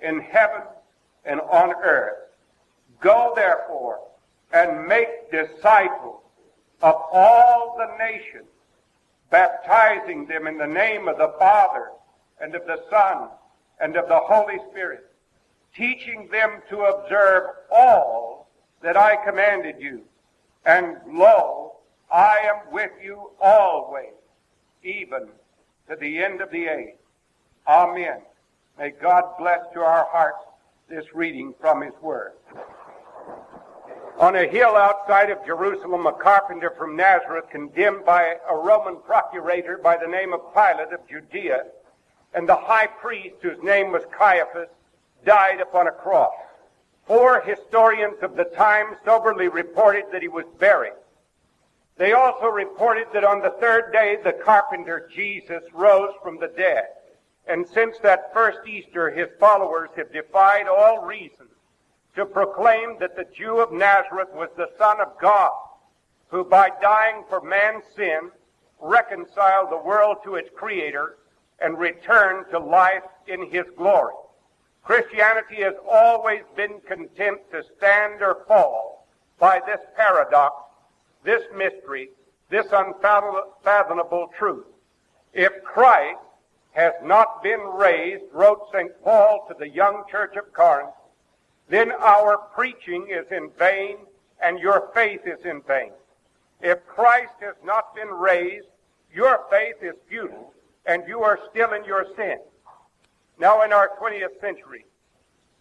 in 0.00 0.20
heaven 0.20 0.62
and 1.24 1.40
on 1.40 1.74
earth. 1.82 2.25
Go 3.00 3.32
therefore 3.34 4.00
and 4.52 4.86
make 4.86 5.30
disciples 5.30 6.22
of 6.82 6.94
all 7.12 7.76
the 7.78 7.96
nations, 8.04 8.46
baptizing 9.30 10.26
them 10.26 10.46
in 10.46 10.58
the 10.58 10.66
name 10.66 11.08
of 11.08 11.18
the 11.18 11.34
Father 11.38 11.90
and 12.40 12.54
of 12.54 12.66
the 12.66 12.82
Son 12.90 13.28
and 13.80 13.96
of 13.96 14.08
the 14.08 14.18
Holy 14.18 14.58
Spirit, 14.70 15.10
teaching 15.74 16.28
them 16.30 16.62
to 16.70 16.80
observe 16.80 17.50
all 17.70 18.48
that 18.82 18.96
I 18.96 19.16
commanded 19.24 19.76
you. 19.78 20.02
And 20.64 20.96
lo, 21.06 21.76
I 22.10 22.36
am 22.44 22.72
with 22.72 22.90
you 23.02 23.30
always, 23.40 24.14
even 24.82 25.28
to 25.88 25.96
the 25.96 26.18
end 26.22 26.40
of 26.40 26.50
the 26.50 26.66
age. 26.66 26.96
Amen. 27.66 28.20
May 28.78 28.90
God 28.90 29.24
bless 29.38 29.60
to 29.74 29.80
our 29.80 30.06
hearts 30.10 30.44
this 30.88 31.04
reading 31.14 31.54
from 31.60 31.82
His 31.82 31.94
Word. 32.00 32.32
On 34.18 34.34
a 34.34 34.48
hill 34.48 34.76
outside 34.76 35.28
of 35.28 35.44
Jerusalem, 35.44 36.06
a 36.06 36.12
carpenter 36.12 36.70
from 36.70 36.96
Nazareth, 36.96 37.50
condemned 37.50 38.06
by 38.06 38.36
a 38.48 38.56
Roman 38.56 38.96
procurator 38.96 39.76
by 39.76 39.98
the 39.98 40.06
name 40.06 40.32
of 40.32 40.54
Pilate 40.54 40.90
of 40.94 41.06
Judea, 41.06 41.64
and 42.32 42.48
the 42.48 42.56
high 42.56 42.86
priest, 42.86 43.36
whose 43.42 43.62
name 43.62 43.92
was 43.92 44.04
Caiaphas, 44.16 44.70
died 45.26 45.60
upon 45.60 45.86
a 45.86 45.92
cross. 45.92 46.32
Four 47.06 47.42
historians 47.42 48.16
of 48.22 48.36
the 48.36 48.44
time 48.44 48.96
soberly 49.04 49.48
reported 49.48 50.04
that 50.12 50.22
he 50.22 50.28
was 50.28 50.46
buried. 50.58 50.94
They 51.98 52.12
also 52.12 52.46
reported 52.46 53.08
that 53.12 53.24
on 53.24 53.42
the 53.42 53.54
third 53.60 53.92
day 53.92 54.16
the 54.24 54.32
carpenter 54.32 55.10
Jesus 55.14 55.62
rose 55.74 56.14
from 56.22 56.40
the 56.40 56.48
dead. 56.56 56.86
And 57.46 57.66
since 57.68 57.98
that 57.98 58.32
first 58.32 58.66
Easter, 58.66 59.10
his 59.10 59.28
followers 59.38 59.90
have 59.96 60.10
defied 60.10 60.68
all 60.68 61.04
reason 61.04 61.48
to 62.16 62.26
proclaim 62.26 62.98
that 62.98 63.14
the 63.14 63.26
Jew 63.36 63.60
of 63.60 63.72
Nazareth 63.72 64.30
was 64.32 64.48
the 64.56 64.70
Son 64.78 65.00
of 65.00 65.18
God, 65.20 65.52
who 66.28 66.44
by 66.44 66.70
dying 66.82 67.22
for 67.28 67.40
man's 67.40 67.84
sin 67.94 68.30
reconciled 68.80 69.70
the 69.70 69.78
world 69.78 70.16
to 70.24 70.34
its 70.34 70.50
Creator 70.56 71.18
and 71.60 71.78
returned 71.78 72.46
to 72.50 72.58
life 72.58 73.04
in 73.28 73.50
his 73.50 73.64
glory. 73.76 74.14
Christianity 74.82 75.62
has 75.62 75.74
always 75.90 76.42
been 76.56 76.80
content 76.86 77.38
to 77.50 77.62
stand 77.76 78.22
or 78.22 78.44
fall 78.46 79.06
by 79.38 79.60
this 79.66 79.80
paradox, 79.96 80.54
this 81.24 81.42
mystery, 81.54 82.10
this 82.50 82.66
unfathomable 82.72 84.28
truth. 84.38 84.66
If 85.32 85.52
Christ 85.64 86.18
has 86.72 86.92
not 87.02 87.42
been 87.42 87.60
raised, 87.60 88.24
wrote 88.32 88.68
St. 88.72 88.92
Paul 89.02 89.46
to 89.48 89.54
the 89.58 89.68
young 89.68 90.04
church 90.10 90.36
of 90.36 90.52
Corinth, 90.52 90.90
then 91.68 91.92
our 91.92 92.38
preaching 92.54 93.08
is 93.10 93.26
in 93.30 93.50
vain 93.58 93.98
and 94.42 94.58
your 94.58 94.90
faith 94.94 95.20
is 95.24 95.44
in 95.44 95.62
vain. 95.62 95.92
If 96.60 96.86
Christ 96.86 97.34
has 97.40 97.54
not 97.64 97.94
been 97.94 98.08
raised, 98.08 98.66
your 99.12 99.44
faith 99.50 99.76
is 99.82 99.94
futile 100.08 100.52
and 100.86 101.02
you 101.08 101.22
are 101.22 101.38
still 101.50 101.72
in 101.72 101.84
your 101.84 102.06
sin. 102.16 102.38
Now 103.38 103.62
in 103.62 103.72
our 103.72 103.90
20th 104.00 104.40
century, 104.40 104.86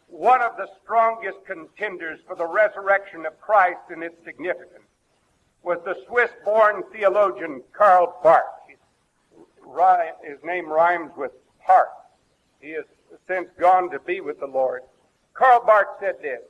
one 0.07 0.41
of 0.41 0.55
the 0.57 0.67
strongest 0.83 1.39
contenders 1.45 2.19
for 2.27 2.35
the 2.35 2.47
resurrection 2.47 3.25
of 3.25 3.39
Christ 3.41 3.79
and 3.89 4.03
its 4.03 4.15
significance 4.24 4.83
was 5.63 5.79
the 5.83 5.97
Swiss-born 6.07 6.83
theologian 6.93 7.63
Karl 7.74 8.19
Barth 8.24 8.43
his 10.24 10.38
name 10.43 10.69
rhymes 10.69 11.12
with 11.17 11.31
Hart. 11.59 11.89
He 12.62 12.71
has 12.71 12.85
since 13.27 13.50
gone 13.59 13.89
to 13.91 14.00
be 14.00 14.21
with 14.21 14.39
the 14.39 14.47
Lord. 14.47 14.81
Karl 15.36 15.63
Barth 15.65 16.00
said 16.00 16.15
this, 16.22 16.42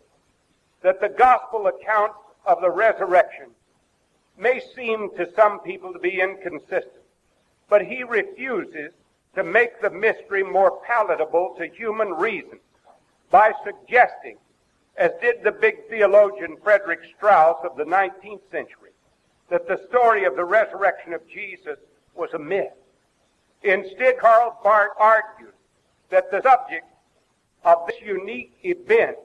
that 0.82 1.02
the 1.02 1.10
gospel 1.10 1.68
account 1.68 2.14
of 2.46 2.62
the 2.62 2.70
resurrection 2.70 3.48
may 4.38 4.62
seem 4.76 5.10
to 5.18 5.28
some 5.36 5.60
people 5.60 5.92
to 5.92 6.00
be 6.00 6.22
inconsistent, 6.22 7.04
but 7.68 7.82
he 7.82 8.04
refuses 8.04 8.92
to 9.34 9.44
make 9.44 9.82
the 9.82 9.90
mystery 9.90 10.44
more 10.44 10.80
palatable 10.86 11.56
to 11.58 11.68
human 11.68 12.10
reason 12.10 12.60
by 13.32 13.52
suggesting, 13.64 14.38
as 14.98 15.12
did 15.20 15.44
the 15.44 15.52
big 15.52 15.90
theologian 15.90 16.56
Frederick 16.64 17.00
Strauss 17.18 17.58
of 17.64 17.76
the 17.76 17.84
19th 17.84 18.42
century, 18.52 18.92
that 19.50 19.68
the 19.68 19.82
story 19.90 20.26
of 20.26 20.36
the 20.36 20.46
resurrection 20.46 21.14
of 21.14 21.28
Jesus 21.28 21.78
was 22.14 22.30
a 22.34 22.40
myth. 22.40 22.72
Instead, 23.64 24.20
Karl 24.20 24.60
Barth 24.64 24.92
argued 25.00 25.54
that 26.12 26.30
the 26.30 26.42
subject 26.44 26.86
of 27.66 27.88
this 27.88 28.00
unique 28.02 28.54
event 28.64 29.18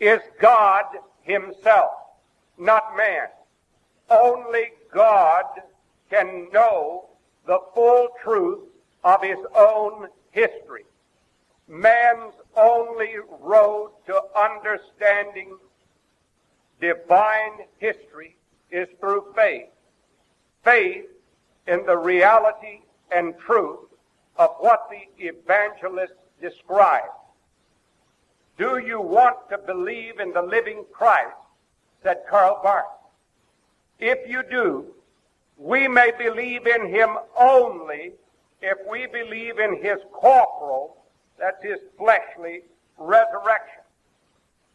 is 0.00 0.20
God 0.40 0.84
himself, 1.22 1.90
not 2.58 2.96
man. 2.96 3.28
Only 4.10 4.72
God 4.92 5.44
can 6.10 6.48
know 6.52 7.10
the 7.46 7.58
full 7.74 8.08
truth 8.22 8.60
of 9.04 9.22
his 9.22 9.38
own 9.54 10.08
history. 10.30 10.84
Man's 11.68 12.34
only 12.56 13.14
road 13.40 13.92
to 14.06 14.20
understanding 14.36 15.56
divine 16.80 17.66
history 17.78 18.36
is 18.70 18.88
through 19.00 19.32
faith. 19.34 19.68
Faith 20.64 21.06
in 21.66 21.84
the 21.86 21.96
reality 21.96 22.80
and 23.10 23.34
truth 23.38 23.80
of 24.36 24.50
what 24.60 24.88
the 24.90 25.24
evangelist 25.24 26.14
described. 26.40 27.06
Do 28.58 28.78
you 28.78 29.00
want 29.00 29.36
to 29.50 29.58
believe 29.58 30.20
in 30.20 30.32
the 30.32 30.42
living 30.42 30.84
Christ? 30.92 31.36
said 32.02 32.22
Karl 32.28 32.60
Barth. 32.62 32.84
If 33.98 34.28
you 34.28 34.42
do, 34.50 34.86
we 35.58 35.88
may 35.88 36.12
believe 36.18 36.66
in 36.66 36.88
him 36.88 37.10
only 37.38 38.12
if 38.62 38.78
we 38.88 39.06
believe 39.06 39.58
in 39.58 39.82
his 39.82 39.98
corporal, 40.12 40.96
that's 41.38 41.62
his 41.62 41.78
fleshly 41.98 42.62
resurrection. 42.98 43.82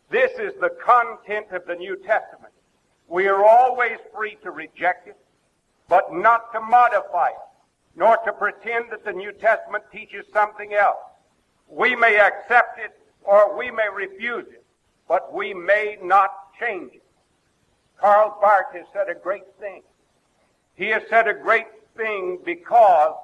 This 0.09 0.31
is 0.39 0.53
the 0.59 0.75
content 0.83 1.47
of 1.51 1.65
the 1.65 1.75
New 1.75 1.95
Testament. 1.97 2.53
We 3.07 3.27
are 3.27 3.43
always 3.43 3.97
free 4.15 4.37
to 4.43 4.51
reject 4.51 5.07
it, 5.07 5.17
but 5.87 6.13
not 6.13 6.53
to 6.53 6.61
modify 6.61 7.29
it, 7.29 7.35
nor 7.95 8.17
to 8.17 8.33
pretend 8.33 8.85
that 8.91 9.03
the 9.03 9.13
New 9.13 9.31
Testament 9.31 9.83
teaches 9.91 10.25
something 10.31 10.73
else. 10.73 10.99
We 11.67 11.95
may 11.95 12.19
accept 12.19 12.79
it 12.79 12.97
or 13.23 13.57
we 13.57 13.71
may 13.71 13.87
refuse 13.93 14.45
it, 14.51 14.63
but 15.07 15.33
we 15.33 15.53
may 15.53 15.97
not 16.01 16.31
change 16.59 16.93
it. 16.93 17.03
Karl 17.99 18.37
Barth 18.41 18.73
has 18.73 18.85
said 18.93 19.09
a 19.09 19.19
great 19.19 19.45
thing. 19.59 19.83
He 20.75 20.87
has 20.87 21.03
said 21.09 21.27
a 21.27 21.33
great 21.33 21.67
thing 21.95 22.39
because 22.43 23.15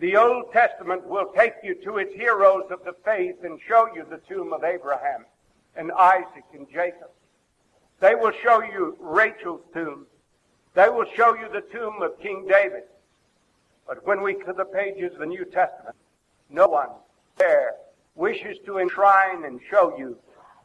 the 0.00 0.16
Old 0.16 0.52
Testament 0.52 1.06
will 1.06 1.30
take 1.36 1.54
you 1.62 1.74
to 1.84 1.98
its 1.98 2.14
heroes 2.14 2.64
of 2.70 2.84
the 2.84 2.94
faith 3.04 3.36
and 3.44 3.60
show 3.68 3.88
you 3.94 4.04
the 4.08 4.20
tomb 4.28 4.52
of 4.52 4.64
Abraham 4.64 5.26
and 5.76 5.92
Isaac 5.92 6.44
and 6.54 6.66
Jacob. 6.72 7.10
They 8.00 8.14
will 8.14 8.32
show 8.42 8.62
you 8.62 8.96
Rachel's 8.98 9.60
tomb. 9.74 10.06
They 10.74 10.88
will 10.88 11.06
show 11.16 11.34
you 11.34 11.48
the 11.52 11.60
tomb 11.72 12.00
of 12.02 12.18
King 12.20 12.46
David. 12.48 12.84
But 13.86 14.06
when 14.06 14.22
we 14.22 14.34
to 14.34 14.52
the 14.56 14.64
pages 14.64 15.12
of 15.12 15.20
the 15.20 15.26
New 15.26 15.44
Testament, 15.44 15.96
no 16.48 16.66
one 16.66 16.88
there 17.36 17.74
wishes 18.14 18.58
to 18.66 18.78
enshrine 18.78 19.44
and 19.44 19.60
show 19.70 19.96
you 19.96 20.18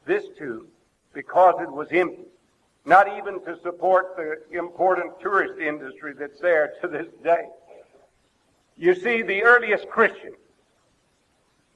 this 0.06 0.26
tomb 0.38 0.68
because 1.14 1.56
it 1.62 1.72
was 1.72 1.88
empty. 1.92 2.26
Not 2.86 3.18
even 3.18 3.44
to 3.46 3.60
support 3.64 4.16
the 4.16 4.58
important 4.58 5.20
tourist 5.20 5.60
industry 5.60 6.14
that's 6.18 6.40
there 6.40 6.74
to 6.82 6.88
this 6.88 7.08
day. 7.24 7.46
You 8.78 8.94
see, 8.94 9.22
the 9.22 9.44
earliest 9.44 9.90
Christians 9.90 10.36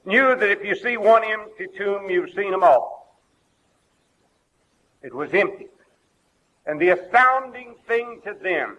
knew 0.06 0.36
that 0.36 0.50
if 0.50 0.64
you 0.64 0.76
see 0.76 0.98
one 0.98 1.24
empty 1.24 1.68
tomb, 1.78 2.10
you've 2.10 2.32
seen 2.32 2.52
them 2.52 2.64
all. 2.64 3.18
It 5.02 5.14
was 5.14 5.34
empty. 5.34 5.68
And 6.66 6.80
the 6.80 6.90
astounding 6.90 7.76
thing 7.88 8.22
to 8.26 8.34
them, 8.34 8.78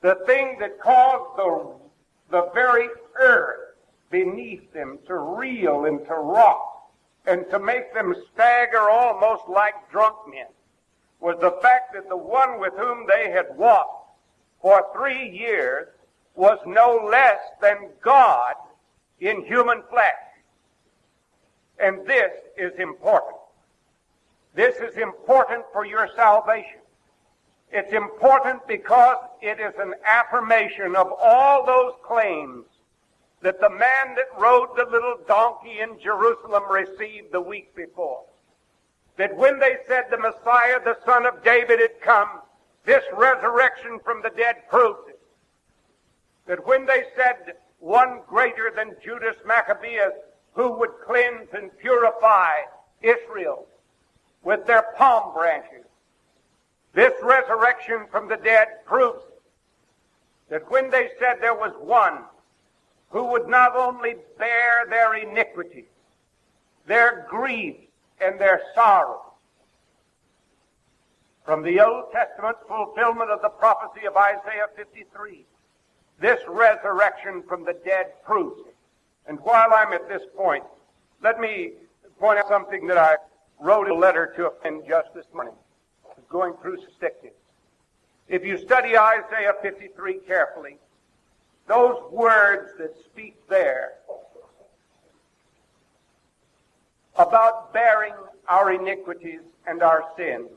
the 0.00 0.16
thing 0.26 0.56
that 0.60 0.80
caused 0.80 1.36
the, 1.36 1.74
the 2.30 2.50
very 2.54 2.88
earth 3.20 3.71
beneath 4.12 4.72
them 4.72 4.98
to 5.08 5.16
reel 5.16 5.86
and 5.86 6.06
to 6.06 6.14
rock 6.14 6.90
and 7.26 7.48
to 7.50 7.58
make 7.58 7.92
them 7.94 8.14
stagger 8.32 8.90
almost 8.90 9.48
like 9.48 9.74
drunk 9.90 10.16
men, 10.28 10.46
was 11.18 11.36
the 11.40 11.56
fact 11.62 11.94
that 11.94 12.08
the 12.08 12.16
one 12.16 12.60
with 12.60 12.74
whom 12.76 13.06
they 13.08 13.30
had 13.30 13.46
walked 13.56 14.10
for 14.60 14.84
three 14.94 15.30
years 15.30 15.88
was 16.34 16.58
no 16.66 17.08
less 17.10 17.40
than 17.60 17.88
God 18.02 18.54
in 19.20 19.44
human 19.44 19.82
flesh. 19.90 20.12
And 21.78 22.06
this 22.06 22.32
is 22.56 22.72
important. 22.78 23.36
This 24.54 24.76
is 24.76 24.96
important 24.98 25.64
for 25.72 25.86
your 25.86 26.08
salvation. 26.14 26.80
It's 27.70 27.92
important 27.92 28.66
because 28.68 29.16
it 29.40 29.58
is 29.58 29.72
an 29.78 29.94
affirmation 30.06 30.94
of 30.94 31.10
all 31.20 31.64
those 31.64 31.94
claims 32.06 32.66
that 33.42 33.60
the 33.60 33.70
man 33.70 34.14
that 34.16 34.40
rode 34.40 34.68
the 34.76 34.88
little 34.90 35.16
donkey 35.26 35.80
in 35.80 35.98
Jerusalem 36.00 36.64
received 36.70 37.32
the 37.32 37.40
week 37.40 37.74
before. 37.74 38.22
That 39.16 39.36
when 39.36 39.58
they 39.58 39.76
said 39.88 40.04
the 40.10 40.18
Messiah, 40.18 40.78
the 40.82 40.96
son 41.04 41.26
of 41.26 41.42
David, 41.44 41.80
had 41.80 42.00
come, 42.00 42.28
this 42.84 43.04
resurrection 43.12 43.98
from 44.04 44.22
the 44.22 44.30
dead 44.30 44.56
proves 44.68 45.08
it 45.08 45.18
that 46.46 46.66
when 46.66 46.86
they 46.86 47.04
said 47.16 47.54
one 47.78 48.20
greater 48.26 48.72
than 48.74 48.96
Judas 49.02 49.36
Maccabeus 49.46 50.12
who 50.54 50.72
would 50.78 50.90
cleanse 51.06 51.48
and 51.52 51.76
purify 51.78 52.52
Israel 53.02 53.66
with 54.42 54.66
their 54.66 54.84
palm 54.96 55.32
branches, 55.32 55.86
this 56.94 57.12
resurrection 57.22 58.06
from 58.10 58.28
the 58.28 58.36
dead 58.36 58.68
proves 58.84 59.22
that 60.50 60.70
when 60.70 60.90
they 60.90 61.10
said 61.18 61.36
there 61.40 61.54
was 61.54 61.72
one 61.80 62.24
who 63.12 63.24
would 63.24 63.46
not 63.46 63.76
only 63.76 64.16
bear 64.38 64.86
their 64.88 65.14
iniquities, 65.14 65.84
their 66.86 67.26
griefs, 67.28 67.86
and 68.20 68.40
their 68.40 68.62
sorrows, 68.74 69.20
from 71.44 71.62
the 71.62 71.80
Old 71.80 72.10
Testament 72.12 72.56
fulfillment 72.66 73.30
of 73.30 73.42
the 73.42 73.48
prophecy 73.48 74.06
of 74.06 74.16
Isaiah 74.16 74.68
53, 74.76 75.44
this 76.20 76.40
resurrection 76.48 77.42
from 77.48 77.64
the 77.64 77.74
dead 77.84 78.12
proves 78.24 78.60
it. 78.66 78.76
And 79.26 79.38
while 79.40 79.72
I'm 79.74 79.92
at 79.92 80.08
this 80.08 80.22
point, 80.36 80.64
let 81.22 81.38
me 81.38 81.72
point 82.18 82.38
out 82.38 82.48
something 82.48 82.86
that 82.86 82.96
I 82.96 83.16
wrote 83.60 83.88
a 83.88 83.94
letter 83.94 84.32
to 84.36 84.46
a 84.46 84.60
friend 84.60 84.82
just 84.88 85.12
this 85.14 85.26
morning, 85.34 85.54
going 86.30 86.54
through 86.62 86.78
statistics. 86.78 87.34
If 88.28 88.44
you 88.44 88.56
study 88.56 88.96
Isaiah 88.96 89.54
53 89.60 90.20
carefully, 90.26 90.78
those 91.72 92.02
words 92.10 92.70
that 92.78 92.94
speak 93.02 93.34
there 93.48 93.92
about 97.16 97.72
bearing 97.72 98.12
our 98.46 98.72
iniquities 98.72 99.40
and 99.66 99.82
our 99.82 100.04
sins 100.14 100.50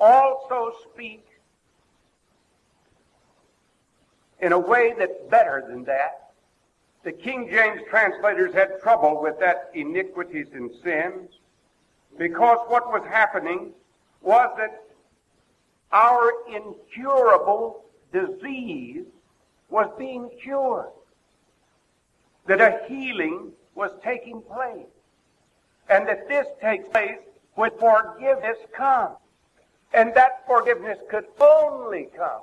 also 0.00 0.72
speak 0.90 1.24
in 4.40 4.50
a 4.50 4.58
way 4.58 4.92
that's 4.98 5.22
better 5.30 5.64
than 5.68 5.84
that. 5.84 6.32
The 7.04 7.12
King 7.12 7.48
James 7.48 7.82
translators 7.88 8.52
had 8.52 8.80
trouble 8.82 9.22
with 9.22 9.38
that 9.38 9.70
iniquities 9.74 10.48
and 10.52 10.68
sins 10.82 11.30
because 12.18 12.58
what 12.66 12.88
was 12.88 13.06
happening 13.08 13.70
was 14.20 14.50
that 14.58 14.82
our 15.92 16.32
incurable 16.52 17.84
disease 18.12 19.04
was 19.70 19.90
being 19.98 20.30
cured. 20.42 20.86
That 22.46 22.60
a 22.60 22.80
healing 22.88 23.52
was 23.74 23.90
taking 24.02 24.40
place. 24.42 24.86
And 25.90 26.06
that 26.08 26.28
this 26.28 26.46
takes 26.60 26.88
place 26.88 27.18
when 27.54 27.70
forgiveness 27.78 28.58
comes. 28.74 29.16
And 29.92 30.14
that 30.14 30.46
forgiveness 30.46 30.98
could 31.10 31.24
only 31.40 32.08
come 32.16 32.42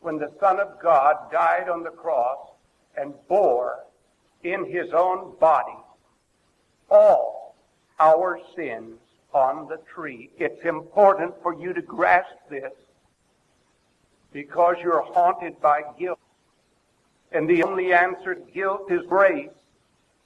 when 0.00 0.18
the 0.18 0.30
Son 0.38 0.60
of 0.60 0.78
God 0.82 1.16
died 1.32 1.68
on 1.68 1.82
the 1.82 1.90
cross 1.90 2.38
and 2.96 3.14
bore 3.26 3.84
in 4.42 4.70
his 4.70 4.92
own 4.92 5.34
body 5.40 5.76
all 6.90 7.56
our 7.98 8.38
sins 8.54 8.98
on 9.32 9.66
the 9.68 9.78
tree. 9.92 10.30
It's 10.38 10.64
important 10.64 11.34
for 11.42 11.54
you 11.54 11.72
to 11.72 11.82
grasp 11.82 12.36
this 12.50 12.72
because 14.34 14.74
you're 14.82 15.00
haunted 15.00 15.58
by 15.62 15.80
guilt 15.98 16.18
And 17.32 17.48
the 17.48 17.62
only 17.62 17.92
answer 17.94 18.34
to 18.34 18.52
guilt 18.52 18.90
is 18.90 19.00
grace. 19.08 19.48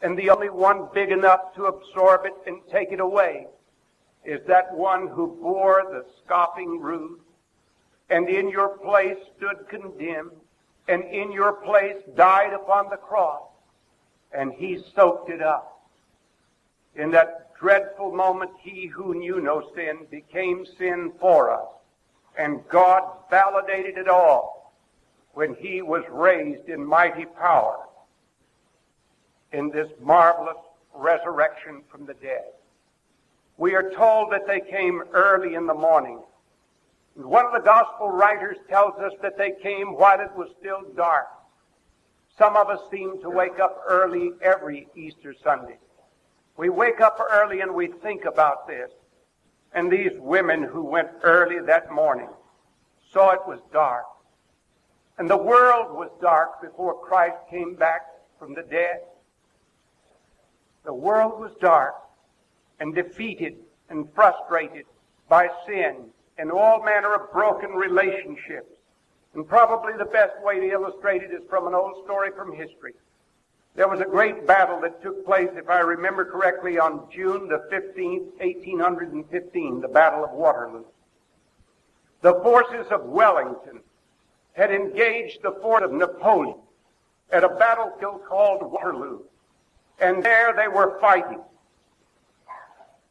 And 0.03 0.19
the 0.19 0.31
only 0.31 0.49
one 0.51 0.89
big 0.93 1.11
enough 1.11 1.55
to 1.55 1.67
absorb 1.67 2.25
it 2.25 2.35
and 2.47 2.61
take 2.73 2.91
it 2.91 3.01
away 3.01 3.47
is 4.25 4.41
that 4.47 4.75
one 4.75 5.09
who 5.09 5.39
bore 5.41 5.85
the 5.91 6.05
scoffing 6.25 6.81
rude 6.81 7.21
and 8.11 8.29
in 8.29 8.49
your 8.49 8.71
place 8.79 9.17
stood 9.37 9.69
condemned 9.69 10.33
and 10.89 11.05
in 11.05 11.31
your 11.31 11.53
place 11.53 11.97
died 12.17 12.53
upon 12.53 12.89
the 12.91 12.97
cross 12.97 13.43
and 14.33 14.53
he 14.53 14.83
soaked 14.95 15.31
it 15.31 15.43
up. 15.43 15.83
In 16.95 17.11
that 17.13 17.55
dreadful 17.59 18.13
moment, 18.13 18.53
he 18.61 18.87
who 18.87 19.15
knew 19.15 19.41
no 19.41 19.71
sin 19.75 20.07
became 20.11 20.67
sin 20.79 21.13
for 21.21 21.51
us. 21.51 21.78
And 22.39 22.67
God 22.69 23.03
validated 23.29 23.99
it 23.99 24.09
all 24.09 24.73
when 25.35 25.55
he 25.57 25.83
was 25.83 26.05
raised 26.11 26.69
in 26.69 26.85
mighty 26.85 27.27
power 27.27 27.81
in 29.53 29.71
this 29.71 29.89
marvelous 30.01 30.57
resurrection 30.95 31.83
from 31.91 32.07
the 32.07 32.15
dead. 32.15 32.45
We 33.57 33.75
are 33.75 33.91
told 33.91 34.33
that 34.33 34.47
they 34.47 34.61
came 34.61 35.03
early 35.13 35.55
in 35.55 35.67
the 35.67 35.75
morning. 35.75 36.21
And 37.17 37.25
one 37.27 37.45
of 37.45 37.53
the 37.53 37.61
gospel 37.61 38.09
writers 38.09 38.57
tells 38.69 38.95
us 39.01 39.13
that 39.21 39.37
they 39.37 39.53
came 39.61 39.97
while 39.97 40.21
it 40.21 40.31
was 40.37 40.49
still 40.61 40.83
dark. 40.97 41.27
Some 42.39 42.57
of 42.57 42.69
us 42.69 42.79
seem 42.91 43.21
to 43.23 43.31
wake 43.31 43.59
up 43.59 43.83
early 43.89 44.31
every 44.41 44.87
Easter 44.95 45.35
Sunday. 45.43 45.79
We 46.57 46.69
wake 46.69 47.01
up 47.01 47.19
early 47.33 47.61
and 47.61 47.75
we 47.75 47.89
think 47.89 48.25
about 48.25 48.69
this. 48.69 48.91
And 49.79 49.93
these 49.93 50.19
women 50.19 50.65
who 50.65 50.83
went 50.83 51.09
early 51.23 51.61
that 51.61 51.93
morning 51.93 52.31
saw 53.13 53.31
it 53.31 53.47
was 53.47 53.61
dark. 53.73 54.07
And 55.19 55.31
the 55.31 55.37
world 55.37 55.97
was 55.97 56.11
dark 56.21 56.61
before 56.61 57.01
Christ 57.01 57.37
came 57.49 57.77
back 57.77 58.01
from 58.41 58.55
the 58.55 58.65
dead. 58.65 59.03
The 60.85 60.93
world 60.93 61.39
was 61.39 61.53
dark 61.61 61.95
and 62.81 62.93
defeated 62.93 63.55
and 63.89 64.13
frustrated 64.17 64.85
by 65.29 65.49
sin 65.65 66.07
and 66.39 66.51
all 66.51 66.83
manner 66.83 67.15
of 67.15 67.33
broken 67.33 67.71
relationships. 67.71 68.75
And 69.35 69.47
probably 69.47 69.93
the 69.97 70.07
best 70.07 70.43
way 70.43 70.59
to 70.59 70.73
illustrate 70.73 71.23
it 71.23 71.31
is 71.31 71.49
from 71.49 71.69
an 71.69 71.75
old 71.77 72.03
story 72.05 72.31
from 72.37 72.51
history. 72.51 72.95
There 73.79 73.87
was 73.87 74.01
a 74.01 74.05
great 74.05 74.45
battle 74.45 74.81
that 74.81 75.01
took 75.05 75.25
place, 75.25 75.51
if 75.55 75.71
I 75.71 75.79
remember 75.79 76.25
correctly, 76.25 76.81
on 76.81 77.09
June 77.13 77.47
the 77.47 77.63
15th, 77.71 78.27
1815, 78.41 79.81
the 79.81 79.87
Battle 79.87 80.25
of 80.25 80.33
Waterloo. 80.33 80.83
The 82.23 82.35
forces 82.43 82.89
of 82.91 83.05
Wellington 83.05 83.79
had 84.55 84.73
engaged 84.73 85.45
the 85.45 85.53
force 85.63 85.85
of 85.85 85.93
Napoleon 85.93 86.57
at 87.31 87.45
a 87.45 87.51
battlefield 87.51 88.23
called 88.29 88.63
Waterloo. 88.63 89.21
And 90.01 90.25
there 90.25 90.53
they 90.57 90.67
were 90.67 90.99
fighting. 91.01 91.41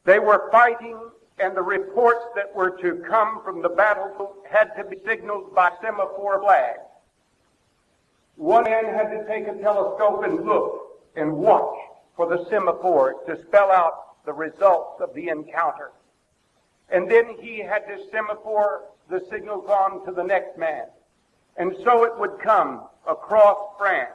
They 0.04 0.20
were 0.20 0.52
fighting, 0.52 1.00
and 1.40 1.56
the 1.56 1.64
reports 1.64 2.26
that 2.36 2.54
were 2.54 2.72
to 2.82 3.06
come 3.08 3.42
from 3.42 3.62
the 3.62 3.70
battlefield 3.70 4.36
had 4.52 4.76
to 4.76 4.84
be 4.84 4.98
signaled 5.06 5.56
by 5.56 5.72
semaphore 5.82 6.42
flags. 6.42 6.87
One 8.38 8.65
man 8.65 8.86
had 8.86 9.10
to 9.10 9.25
take 9.27 9.48
a 9.48 9.60
telescope 9.62 10.24
and 10.24 10.46
look 10.46 11.00
and 11.15 11.34
watch 11.34 11.75
for 12.15 12.27
the 12.29 12.46
semaphore 12.50 13.15
to 13.25 13.41
spell 13.48 13.72
out 13.72 14.24
the 14.25 14.34
results 14.34 15.01
of 15.01 15.13
the 15.15 15.29
encounter. 15.29 15.91
And 16.89 17.10
then 17.10 17.36
he 17.39 17.60
had 17.60 17.88
to 17.88 17.98
semaphore 18.12 18.86
the 19.10 19.25
signals 19.32 19.67
on 19.67 20.06
to 20.06 20.12
the 20.12 20.24
next 20.24 20.58
man. 20.58 20.86
And 21.58 21.75
so 21.84 22.03
it 22.03 22.17
would 22.20 22.39
come 22.39 22.84
across 23.08 23.58
France 23.79 24.13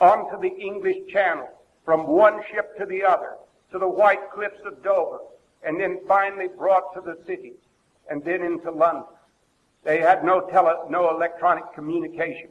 onto 0.00 0.40
the 0.40 0.54
English 0.56 1.12
Channel 1.12 1.48
from 1.84 2.06
one 2.06 2.40
ship 2.52 2.78
to 2.78 2.86
the 2.86 3.02
other 3.02 3.36
to 3.72 3.78
the 3.78 3.88
white 3.88 4.30
cliffs 4.32 4.60
of 4.64 4.82
Dover 4.82 5.18
and 5.64 5.80
then 5.80 5.98
finally 6.06 6.48
brought 6.48 6.94
to 6.94 7.00
the 7.00 7.18
city 7.26 7.54
and 8.08 8.24
then 8.24 8.42
into 8.42 8.70
London. 8.70 9.04
They 9.82 9.98
had 9.98 10.24
no 10.24 10.40
tele, 10.40 10.88
no 10.88 11.10
electronic 11.10 11.64
communication. 11.74 12.50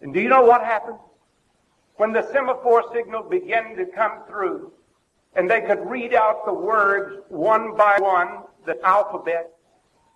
And 0.00 0.12
do 0.12 0.20
you 0.20 0.28
know 0.28 0.42
what 0.42 0.62
happened? 0.62 0.98
When 1.96 2.12
the 2.12 2.30
semaphore 2.32 2.84
signal 2.94 3.22
began 3.22 3.76
to 3.76 3.86
come 3.86 4.22
through 4.28 4.72
and 5.34 5.50
they 5.50 5.62
could 5.62 5.88
read 5.88 6.14
out 6.14 6.44
the 6.44 6.52
words 6.52 7.22
one 7.28 7.76
by 7.76 7.98
one, 7.98 8.44
the 8.66 8.82
alphabet, 8.84 9.52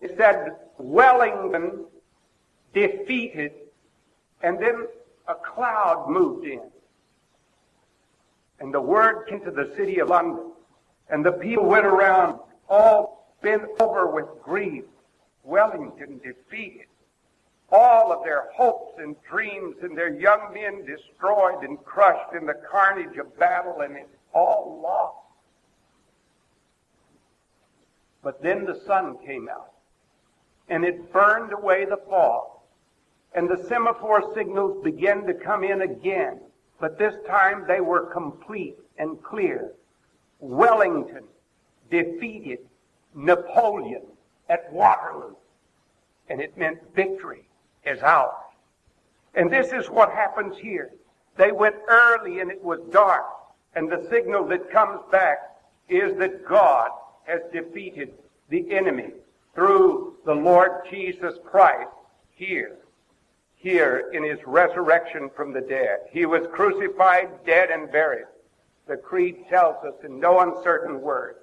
it 0.00 0.14
said 0.16 0.56
Wellington 0.78 1.84
defeated, 2.72 3.52
and 4.42 4.58
then 4.58 4.86
a 5.28 5.34
cloud 5.34 6.08
moved 6.08 6.46
in. 6.46 6.62
And 8.60 8.72
the 8.72 8.80
word 8.80 9.26
came 9.28 9.40
to 9.44 9.50
the 9.50 9.72
city 9.76 10.00
of 10.00 10.08
London. 10.08 10.52
And 11.08 11.24
the 11.24 11.32
people 11.32 11.64
went 11.64 11.86
around 11.86 12.38
all 12.68 13.34
bent 13.42 13.62
over 13.80 14.06
with 14.06 14.26
grief. 14.42 14.84
Wellington 15.42 16.20
defeated. 16.22 16.86
Of 18.10 18.24
their 18.24 18.48
hopes 18.56 18.98
and 18.98 19.14
dreams 19.22 19.76
and 19.82 19.96
their 19.96 20.12
young 20.12 20.52
men 20.52 20.84
destroyed 20.84 21.62
and 21.62 21.78
crushed 21.84 22.34
in 22.34 22.44
the 22.44 22.60
carnage 22.68 23.16
of 23.18 23.38
battle 23.38 23.82
and 23.82 23.96
it's 23.96 24.16
all 24.34 24.80
lost. 24.82 25.16
But 28.22 28.42
then 28.42 28.64
the 28.64 28.80
sun 28.84 29.16
came 29.24 29.48
out 29.48 29.72
and 30.68 30.84
it 30.84 31.12
burned 31.12 31.52
away 31.52 31.84
the 31.84 32.00
fog. 32.08 32.48
And 33.32 33.48
the 33.48 33.64
semaphore 33.68 34.34
signals 34.34 34.82
began 34.82 35.24
to 35.26 35.34
come 35.34 35.62
in 35.62 35.82
again, 35.82 36.40
but 36.80 36.98
this 36.98 37.14
time 37.28 37.64
they 37.68 37.80
were 37.80 38.12
complete 38.12 38.76
and 38.98 39.22
clear. 39.22 39.70
Wellington 40.40 41.24
defeated 41.92 42.58
Napoleon 43.14 44.02
at 44.48 44.72
Waterloo. 44.72 45.36
And 46.28 46.40
it 46.40 46.58
meant 46.58 46.78
victory 46.92 47.46
is 47.84 48.00
ours. 48.02 48.34
And 49.34 49.50
this 49.50 49.72
is 49.72 49.88
what 49.88 50.10
happens 50.10 50.56
here. 50.58 50.90
They 51.36 51.52
went 51.52 51.76
early 51.88 52.40
and 52.40 52.50
it 52.50 52.62
was 52.62 52.80
dark. 52.90 53.24
And 53.74 53.90
the 53.90 54.06
signal 54.10 54.46
that 54.48 54.70
comes 54.70 55.00
back 55.10 55.38
is 55.88 56.16
that 56.18 56.46
God 56.46 56.90
has 57.24 57.40
defeated 57.52 58.12
the 58.48 58.70
enemy 58.72 59.12
through 59.54 60.16
the 60.24 60.34
Lord 60.34 60.70
Jesus 60.90 61.34
Christ 61.44 61.88
here, 62.34 62.76
here 63.56 64.10
in 64.12 64.24
his 64.24 64.38
resurrection 64.46 65.30
from 65.34 65.52
the 65.52 65.60
dead. 65.60 66.00
He 66.10 66.26
was 66.26 66.46
crucified, 66.52 67.28
dead, 67.46 67.70
and 67.70 67.90
buried. 67.90 68.26
The 68.86 68.96
creed 68.96 69.44
tells 69.48 69.76
us 69.84 69.94
in 70.04 70.18
no 70.18 70.40
uncertain 70.40 71.00
words. 71.00 71.38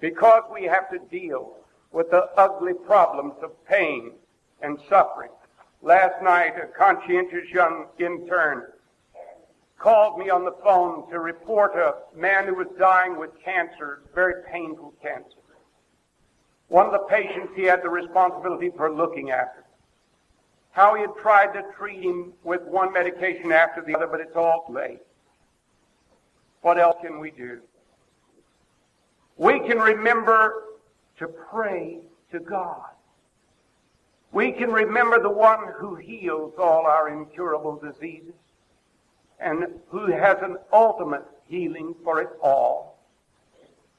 Because 0.00 0.42
we 0.52 0.64
have 0.64 0.90
to 0.90 0.98
deal 1.10 1.56
with 1.92 2.10
the 2.10 2.28
ugly 2.36 2.74
problems 2.74 3.34
of 3.42 3.52
pain 3.66 4.12
and 4.60 4.78
suffering. 4.88 5.30
Last 5.84 6.22
night, 6.22 6.54
a 6.56 6.66
conscientious 6.66 7.46
young 7.52 7.88
intern 7.98 8.68
called 9.78 10.18
me 10.18 10.30
on 10.30 10.42
the 10.42 10.54
phone 10.64 11.10
to 11.10 11.18
report 11.20 11.76
a 11.76 12.18
man 12.18 12.46
who 12.46 12.54
was 12.54 12.68
dying 12.78 13.18
with 13.18 13.28
cancer, 13.44 14.00
very 14.14 14.42
painful 14.50 14.94
cancer. 15.02 15.36
One 16.68 16.86
of 16.86 16.92
the 16.92 17.06
patients 17.10 17.52
he 17.54 17.64
had 17.64 17.82
the 17.82 17.90
responsibility 17.90 18.70
for 18.74 18.90
looking 18.90 19.30
after. 19.30 19.66
How 20.70 20.94
he 20.94 21.02
had 21.02 21.14
tried 21.20 21.52
to 21.52 21.62
treat 21.76 22.02
him 22.02 22.32
with 22.44 22.62
one 22.62 22.90
medication 22.90 23.52
after 23.52 23.82
the 23.82 23.94
other, 23.94 24.06
but 24.06 24.20
it's 24.20 24.34
all 24.34 24.64
late. 24.70 25.02
What 26.62 26.78
else 26.78 26.96
can 27.02 27.20
we 27.20 27.30
do? 27.30 27.60
We 29.36 29.60
can 29.60 29.78
remember 29.78 30.62
to 31.18 31.28
pray 31.28 31.98
to 32.32 32.40
God. 32.40 32.93
We 34.34 34.50
can 34.50 34.72
remember 34.72 35.22
the 35.22 35.30
one 35.30 35.60
who 35.78 35.94
heals 35.94 36.54
all 36.58 36.86
our 36.86 37.08
incurable 37.08 37.76
diseases 37.76 38.34
and 39.38 39.64
who 39.90 40.10
has 40.10 40.38
an 40.42 40.56
ultimate 40.72 41.22
healing 41.46 41.94
for 42.02 42.20
it 42.20 42.30
all. 42.42 42.98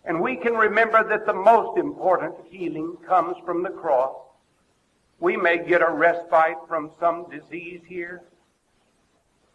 And 0.03 0.19
we 0.19 0.35
can 0.35 0.53
remember 0.53 1.07
that 1.07 1.25
the 1.25 1.33
most 1.33 1.77
important 1.79 2.35
healing 2.49 2.97
comes 3.07 3.37
from 3.45 3.63
the 3.63 3.69
cross. 3.69 4.13
We 5.21 5.37
may 5.37 5.65
get 5.65 5.81
a 5.81 5.89
respite 5.89 6.57
from 6.67 6.91
some 6.99 7.29
disease 7.29 7.79
here, 7.87 8.21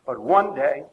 but 0.06 0.18
one 0.18 0.54
day, 0.54 0.84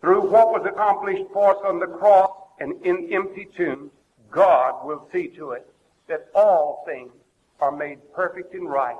through 0.00 0.28
what 0.28 0.48
was 0.48 0.66
accomplished 0.66 1.30
for 1.32 1.52
us 1.52 1.62
on 1.64 1.78
the 1.78 1.86
cross 1.86 2.32
and 2.58 2.84
in 2.84 3.08
empty 3.12 3.46
tomb, 3.56 3.92
God 4.32 4.84
will 4.84 5.08
see 5.12 5.28
to 5.36 5.52
it 5.52 5.72
that 6.08 6.26
all 6.34 6.82
things 6.84 7.12
are 7.60 7.70
made 7.70 8.00
perfect 8.12 8.52
and 8.54 8.68
right, 8.68 8.96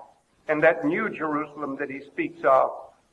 and 0.49 0.63
that 0.63 0.85
new 0.85 1.09
Jerusalem 1.09 1.77
that 1.79 1.91
he 1.91 2.01
speaks 2.01 2.43
of 2.45 2.71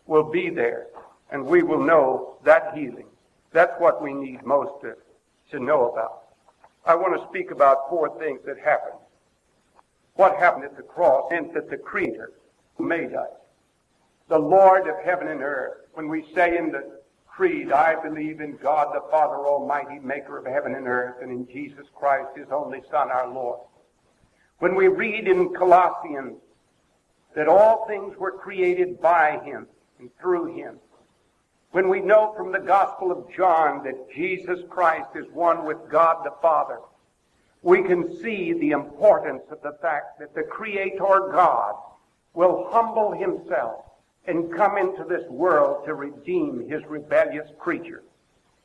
will 0.08 0.24
be 0.24 0.50
there, 0.50 0.88
and 1.32 1.46
we 1.46 1.64
will 1.64 1.84
know 1.84 2.38
that 2.44 2.74
healing. 2.76 3.06
That's 3.52 3.74
what 3.80 4.02
we 4.02 4.14
need 4.14 4.44
most 4.46 4.82
to, 4.82 4.96
to 5.52 5.64
know 5.64 5.90
about. 5.92 6.24
I 6.86 6.96
want 6.96 7.20
to 7.20 7.28
speak 7.28 7.52
about 7.52 7.90
four 7.90 8.18
things 8.20 8.40
that 8.46 8.58
happened. 8.60 9.00
What 10.16 10.38
happened 10.38 10.66
at 10.66 10.76
the 10.76 10.84
cross 10.84 11.32
and 11.32 11.54
that 11.54 11.70
the 11.70 11.78
Creator 11.78 12.32
made 12.80 13.14
us. 13.14 13.30
the 14.30 14.40
Lord 14.40 14.88
of 14.88 14.96
heaven 15.04 15.28
and 15.28 15.42
earth. 15.42 15.88
When 15.94 16.08
we 16.08 16.26
say 16.34 16.58
in 16.58 16.72
the 16.72 17.00
creed, 17.28 17.72
I 17.72 17.96
believe 18.02 18.42
in 18.42 18.58
God 18.58 18.94
the 18.94 19.02
Father 19.10 19.36
Almighty, 19.36 20.00
maker 20.00 20.38
of 20.38 20.46
heaven 20.46 20.76
and 20.76 20.88
earth, 20.88 21.16
and 21.22 21.32
in 21.32 21.48
Jesus 21.48 21.86
Christ, 21.96 22.30
his 22.38 22.48
only 22.52 22.82
Son, 22.92 23.10
our 23.10 23.28
Lord. 23.28 23.60
When 24.60 24.76
we 24.76 24.88
read 24.88 25.28
in 25.28 25.54
Colossians 25.54 26.36
that 27.36 27.48
all 27.48 27.86
things 27.88 28.18
were 28.18 28.32
created 28.32 29.02
by 29.02 29.40
him 29.44 29.68
and 30.00 30.10
through 30.20 30.56
him. 30.56 30.78
When 31.72 31.88
we 31.88 32.02
know 32.02 32.34
from 32.36 32.52
the 32.52 32.60
Gospel 32.60 33.12
of 33.12 33.32
John 33.36 33.84
that 33.84 34.12
Jesus 34.12 34.60
Christ 34.70 35.10
is 35.16 35.26
one 35.32 35.66
with 35.66 35.78
God 35.90 36.24
the 36.24 36.34
Father, 36.42 36.80
we 37.62 37.84
can 37.84 38.18
see 38.22 38.54
the 38.54 38.72
importance 38.72 39.44
of 39.52 39.62
the 39.62 39.78
fact 39.82 40.20
that 40.20 40.34
the 40.34 40.44
Creator 40.44 41.30
God 41.32 41.76
will 42.34 42.68
humble 42.72 43.12
himself 43.12 43.84
and 44.26 44.54
come 44.54 44.78
into 44.78 45.04
this 45.04 45.28
world 45.30 45.86
to 45.86 45.94
redeem 45.94 46.68
his 46.70 46.84
rebellious 46.86 47.50
creature 47.60 48.04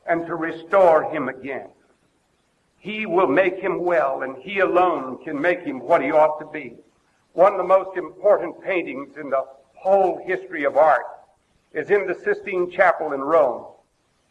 and 0.06 0.26
to 0.26 0.34
restore 0.36 1.10
him 1.10 1.28
again. 1.28 1.68
He 2.78 3.06
will 3.06 3.26
make 3.26 3.58
him 3.58 3.82
well, 3.82 4.22
and 4.22 4.36
he 4.42 4.60
alone 4.60 5.24
can 5.24 5.40
make 5.40 5.62
him 5.62 5.80
what 5.80 6.02
he 6.02 6.12
ought 6.12 6.38
to 6.38 6.46
be. 6.46 6.74
One 7.34 7.52
of 7.52 7.58
the 7.58 7.64
most 7.64 7.96
important 7.96 8.62
paintings 8.62 9.16
in 9.16 9.28
the 9.28 9.44
whole 9.74 10.22
history 10.24 10.64
of 10.64 10.76
art 10.76 11.02
is 11.72 11.90
in 11.90 12.06
the 12.06 12.14
Sistine 12.14 12.70
Chapel 12.70 13.12
in 13.12 13.20
Rome. 13.20 13.66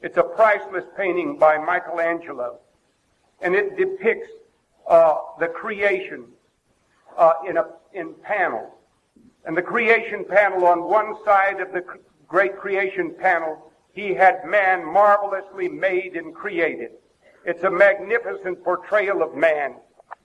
It's 0.02 0.16
a 0.16 0.24
priceless 0.24 0.86
painting 0.96 1.38
by 1.38 1.58
Michelangelo, 1.58 2.60
and 3.42 3.56
it 3.56 3.78
depicts 3.78 4.30
uh, 4.90 5.16
the 5.38 5.48
creation 5.48 6.28
uh, 7.18 7.34
in 7.48 7.58
a 7.58 7.66
in 7.94 8.14
panels. 8.24 8.72
And 9.46 9.56
the 9.56 9.62
creation 9.62 10.24
panel 10.24 10.66
on 10.66 10.84
one 10.84 11.16
side 11.26 11.60
of 11.60 11.74
the 11.74 11.84
great 12.30 12.58
creation 12.58 13.14
panel, 13.20 13.70
he 13.92 14.14
had 14.14 14.46
man 14.46 14.86
marvelously 14.86 15.68
made 15.68 16.16
and 16.16 16.34
created. 16.34 16.92
It's 17.46 17.64
a 17.64 17.70
magnificent 17.70 18.64
portrayal 18.64 19.22
of 19.22 19.36
man. 19.36 19.76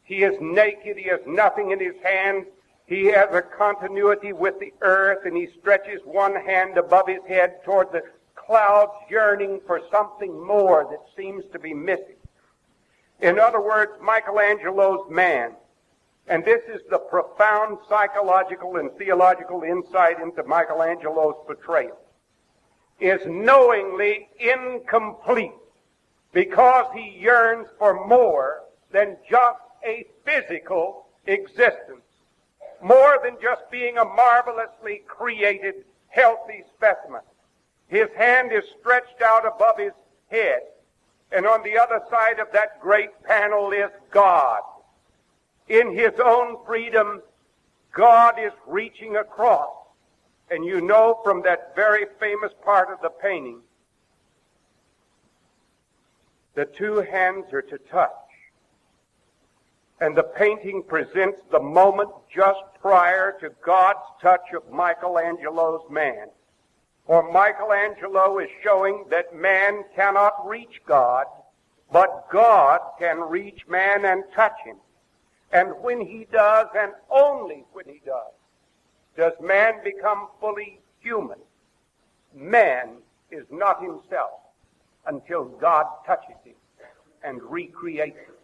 He 0.05 0.23
is 0.23 0.37
naked. 0.41 0.97
He 0.97 1.09
has 1.09 1.21
nothing 1.27 1.73
in 1.73 1.81
his 1.81 1.97
hands. 2.05 2.47
He 2.89 3.05
has 3.07 3.29
a 3.33 3.43
continuity 3.43 4.33
with 4.33 4.59
the 4.59 4.73
earth 4.81 5.27
and 5.27 5.37
he 5.37 5.49
stretches 5.61 6.01
one 6.05 6.35
hand 6.35 6.79
above 6.79 7.07
his 7.07 7.25
head 7.29 7.63
toward 7.65 7.93
the 7.93 8.03
clouds 8.35 8.93
yearning 9.11 9.61
for 9.67 9.83
something 9.93 10.45
more 10.47 10.89
that 10.91 11.01
seems 11.17 11.45
to 11.53 11.59
be 11.59 11.75
missing. 11.75 12.17
In 13.21 13.39
other 13.39 13.61
words, 13.61 13.93
Michelangelo's 14.01 15.11
man 15.11 15.55
and 16.29 16.45
this 16.45 16.63
is 16.69 16.83
the 16.91 16.99
profound 16.99 17.79
psychological 17.89 18.77
and 18.77 18.91
theological 18.99 19.63
insight 19.63 20.21
into 20.21 20.43
Michelangelo's 20.45 21.37
portrayal. 21.47 21.97
Is 23.01 23.21
knowingly 23.27 24.29
incomplete 24.39 25.53
because 26.33 26.87
he 26.95 27.17
yearns 27.19 27.69
for 27.79 28.07
more 28.07 28.65
than 28.93 29.17
just 29.29 29.61
a 29.87 30.05
physical 30.25 31.07
existence. 31.27 32.03
More 32.83 33.19
than 33.23 33.37
just 33.43 33.71
being 33.71 33.99
a 33.99 34.05
marvelously 34.05 35.03
created, 35.07 35.85
healthy 36.09 36.65
specimen. 36.75 37.23
His 37.89 38.09
hand 38.17 38.53
is 38.53 38.65
stretched 38.79 39.23
out 39.23 39.47
above 39.47 39.79
his 39.79 39.93
head. 40.31 40.63
And 41.33 41.47
on 41.47 41.63
the 41.63 41.79
other 41.79 42.01
side 42.11 42.39
of 42.39 42.53
that 42.53 42.81
great 42.81 43.11
panel 43.25 43.73
is 43.73 43.91
God 44.11 44.61
in 45.69 45.95
his 45.95 46.13
own 46.25 46.57
freedom, 46.67 47.23
God 47.93 48.35
is 48.39 48.53
reaching 48.67 49.17
across. 49.17 49.75
And 50.51 50.65
you 50.65 50.81
know 50.81 51.21
from 51.23 51.43
that 51.43 51.75
very 51.77 52.07
famous 52.19 52.53
part 52.65 52.91
of 52.91 53.01
the 53.03 53.11
painting, 53.11 53.61
the 56.55 56.65
two 56.65 56.97
hands 56.97 57.53
are 57.53 57.63
to 57.63 57.79
touch. 57.79 58.11
And 60.01 60.17
the 60.17 60.23
painting 60.23 60.85
presents 60.87 61.41
the 61.51 61.61
moment 61.61 62.11
just 62.35 62.61
prior 62.81 63.37
to 63.41 63.51
God's 63.65 64.07
touch 64.23 64.53
of 64.55 64.73
Michelangelo's 64.73 65.91
man. 65.91 66.29
For 67.07 67.23
Michelangelo 67.33 68.39
is 68.39 68.49
showing 68.63 69.07
that 69.11 69.35
man 69.35 69.83
cannot 69.97 70.47
reach 70.47 70.83
God, 70.87 71.27
but 71.91 72.29
God 72.31 72.81
can 72.99 73.19
reach 73.21 73.67
man 73.67 74.05
and 74.05 74.23
touch 74.35 74.57
him. 74.65 74.77
And 75.51 75.71
when 75.81 76.01
he 76.01 76.27
does, 76.31 76.67
and 76.79 76.93
only 77.11 77.65
when 77.73 77.87
he 77.87 78.01
does, 78.05 78.33
does 79.17 79.33
man 79.41 79.83
become 79.83 80.29
fully 80.39 80.81
human. 81.01 81.39
Man 82.35 82.99
is 83.31 83.47
not 83.51 83.83
himself 83.83 84.41
until 85.07 85.45
God 85.45 85.87
touches 86.07 86.37
him 86.45 86.55
and 87.25 87.43
recreates 87.43 88.19
him. 88.19 88.35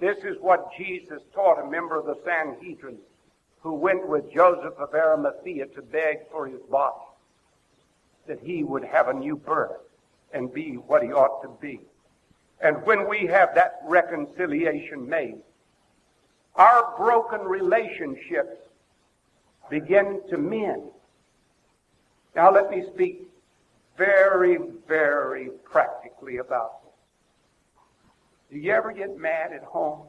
This 0.00 0.18
is 0.24 0.36
what 0.40 0.70
Jesus 0.76 1.22
taught 1.34 1.64
a 1.64 1.70
member 1.70 1.98
of 1.98 2.06
the 2.06 2.18
Sanhedrin 2.24 2.98
who 3.60 3.74
went 3.74 4.06
with 4.06 4.32
Joseph 4.32 4.74
of 4.78 4.92
Arimathea 4.92 5.66
to 5.66 5.82
beg 5.82 6.28
for 6.30 6.46
his 6.46 6.60
body, 6.70 7.06
that 8.26 8.40
he 8.40 8.62
would 8.62 8.84
have 8.84 9.08
a 9.08 9.14
new 9.14 9.36
birth 9.36 9.80
and 10.32 10.52
be 10.52 10.74
what 10.74 11.02
he 11.02 11.12
ought 11.12 11.42
to 11.42 11.48
be. 11.60 11.80
And 12.60 12.84
when 12.84 13.08
we 13.08 13.26
have 13.26 13.54
that 13.54 13.80
reconciliation 13.84 15.08
made, 15.08 15.38
our 16.56 16.94
broken 16.96 17.40
relationships 17.40 18.56
begin 19.70 20.20
to 20.28 20.38
mend. 20.38 20.82
Now 22.36 22.52
let 22.52 22.70
me 22.70 22.84
speak 22.92 23.28
very, 23.96 24.58
very 24.86 25.50
practically 25.64 26.38
about. 26.38 26.83
Do 28.54 28.60
you 28.60 28.70
ever 28.70 28.92
get 28.92 29.18
mad 29.18 29.52
at 29.52 29.64
home? 29.64 30.06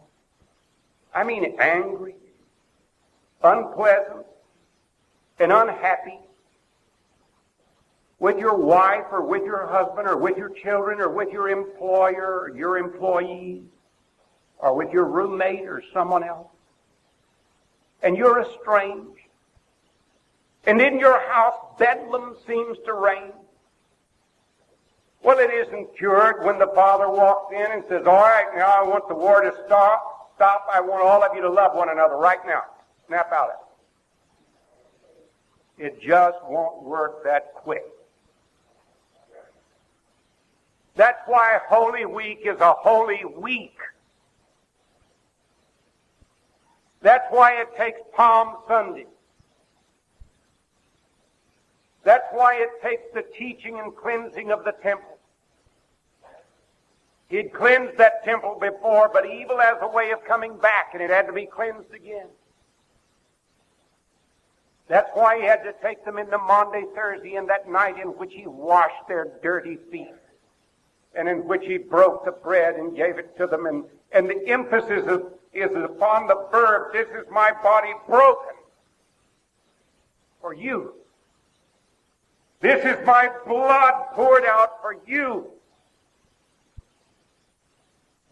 I 1.12 1.24
mean 1.24 1.56
angry, 1.60 2.14
unpleasant, 3.44 4.28
and 5.40 5.52
unhappy 5.52 6.20
with 8.20 8.38
your 8.38 8.56
wife 8.56 9.06
or 9.12 9.24
with 9.26 9.44
your 9.44 9.66
husband 9.66 10.08
or 10.08 10.18
with 10.18 10.38
your 10.38 10.50
children 10.50 11.02
or 11.02 11.10
with 11.10 11.30
your 11.34 11.50
employer 11.50 12.42
or 12.42 12.56
your 12.56 12.78
employees 12.78 13.64
or 14.60 14.76
with 14.76 14.92
your 14.92 15.06
roommate 15.06 15.68
or 15.68 15.82
someone 15.92 16.24
else, 16.24 16.52
and 18.04 18.16
you're 18.16 18.42
estranged, 18.42 19.22
and 20.68 20.80
in 20.80 21.00
your 21.00 21.20
house 21.32 21.58
bedlam 21.80 22.36
seems 22.46 22.78
to 22.86 22.94
reign, 22.94 23.34
well, 25.26 25.40
it 25.40 25.50
isn't 25.50 25.98
cured 25.98 26.46
when 26.46 26.60
the 26.60 26.68
father 26.76 27.10
walks 27.10 27.52
in 27.52 27.72
and 27.72 27.84
says, 27.90 28.06
all 28.06 28.22
right, 28.22 28.46
now 28.56 28.72
I 28.80 28.84
want 28.84 29.08
the 29.08 29.16
war 29.16 29.42
to 29.42 29.52
stop. 29.66 30.32
Stop. 30.36 30.68
I 30.72 30.80
want 30.80 31.02
all 31.02 31.24
of 31.24 31.36
you 31.36 31.42
to 31.42 31.50
love 31.50 31.76
one 31.76 31.90
another 31.90 32.16
right 32.16 32.38
now. 32.46 32.62
Snap 33.08 33.32
out 33.34 33.50
of 33.50 33.56
it. 35.80 35.88
It 35.88 36.00
just 36.00 36.38
won't 36.44 36.84
work 36.84 37.24
that 37.24 37.56
quick. 37.56 37.86
That's 40.96 41.20
why 41.26 41.58
Holy 41.68 42.06
Week 42.06 42.42
is 42.46 42.60
a 42.62 42.74
holy 42.74 43.26
week. 43.26 43.80
That's 47.02 47.26
why 47.32 47.62
it 47.62 47.76
takes 47.76 48.00
Palm 48.16 48.58
Sunday. 48.68 49.08
That's 52.04 52.28
why 52.32 52.58
it 52.58 52.70
takes 52.84 53.12
the 53.16 53.24
teaching 53.36 53.80
and 53.80 53.96
cleansing 53.96 54.52
of 54.52 54.64
the 54.64 54.74
temple. 54.84 55.15
He'd 57.28 57.54
cleansed 57.54 57.98
that 57.98 58.24
temple 58.24 58.58
before, 58.60 59.10
but 59.12 59.26
evil 59.26 59.60
has 59.60 59.78
a 59.82 59.88
way 59.88 60.12
of 60.12 60.24
coming 60.26 60.58
back, 60.58 60.90
and 60.94 61.02
it 61.02 61.10
had 61.10 61.26
to 61.28 61.34
be 61.34 61.46
cleansed 61.46 61.94
again. 61.94 62.28
That's 64.88 65.10
why 65.16 65.40
he 65.40 65.46
had 65.46 65.64
to 65.64 65.74
take 65.82 66.06
them 66.06 66.20
into 66.20 66.38
Maundy, 66.38 66.86
Thursday, 66.94 67.36
and 67.36 67.50
that 67.50 67.68
night 67.68 68.00
in 68.00 68.10
which 68.10 68.34
he 68.34 68.46
washed 68.46 69.08
their 69.08 69.28
dirty 69.42 69.78
feet, 69.92 70.14
and 71.16 71.28
in 71.28 71.48
which 71.48 71.66
he 71.66 71.78
broke 71.80 72.26
the 72.26 72.32
bread 72.32 72.76
and 72.76 72.96
gave 72.96 73.18
it 73.18 73.36
to 73.38 73.48
them, 73.48 73.66
and, 73.66 73.86
and 74.12 74.30
the 74.30 74.48
emphasis 74.48 75.04
of 75.08 75.32
is 75.56 75.72
upon 75.74 76.28
the 76.28 76.48
verb, 76.52 76.92
this 76.92 77.08
is 77.10 77.26
my 77.32 77.52
body 77.64 77.94
broken 78.08 78.56
for 80.42 80.54
you. 80.54 80.94
This 82.60 82.84
is 82.86 83.06
my 83.06 83.30
blood 83.48 83.94
poured 84.14 84.44
out 84.46 84.82
for 84.82 84.98
you. 85.08 85.50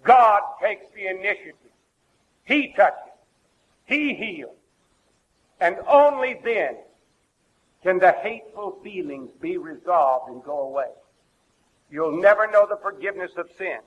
God 0.03 0.41
takes 0.61 0.85
the 0.95 1.07
initiative. 1.07 1.55
He 2.45 2.73
touches. 2.75 2.97
He 3.85 4.13
heals. 4.13 4.55
And 5.59 5.77
only 5.87 6.39
then 6.43 6.75
can 7.83 7.99
the 7.99 8.11
hateful 8.11 8.79
feelings 8.83 9.29
be 9.41 9.57
resolved 9.57 10.29
and 10.29 10.43
go 10.43 10.61
away. 10.61 10.91
You'll 11.89 12.21
never 12.21 12.47
know 12.47 12.65
the 12.67 12.77
forgiveness 12.77 13.31
of 13.37 13.49
sin 13.57 13.79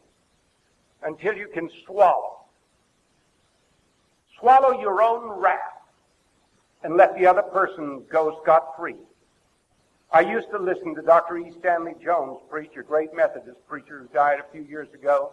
until 1.02 1.34
you 1.34 1.48
can 1.48 1.68
swallow 1.84 2.36
Swallow 4.38 4.78
your 4.80 5.02
own 5.02 5.40
wrath 5.40 5.60
and 6.82 6.96
let 6.96 7.16
the 7.16 7.26
other 7.26 7.42
person 7.42 8.04
go 8.10 8.38
scot 8.42 8.76
free. 8.76 8.96
I 10.12 10.20
used 10.20 10.50
to 10.50 10.58
listen 10.58 10.94
to 10.94 11.02
Dr. 11.02 11.38
E. 11.38 11.52
Stanley 11.58 11.94
Jones 12.02 12.38
preach, 12.48 12.70
a 12.78 12.82
great 12.82 13.14
Methodist 13.14 13.66
preacher 13.66 14.00
who 14.00 14.14
died 14.14 14.38
a 14.38 14.52
few 14.52 14.62
years 14.62 14.88
ago. 14.94 15.32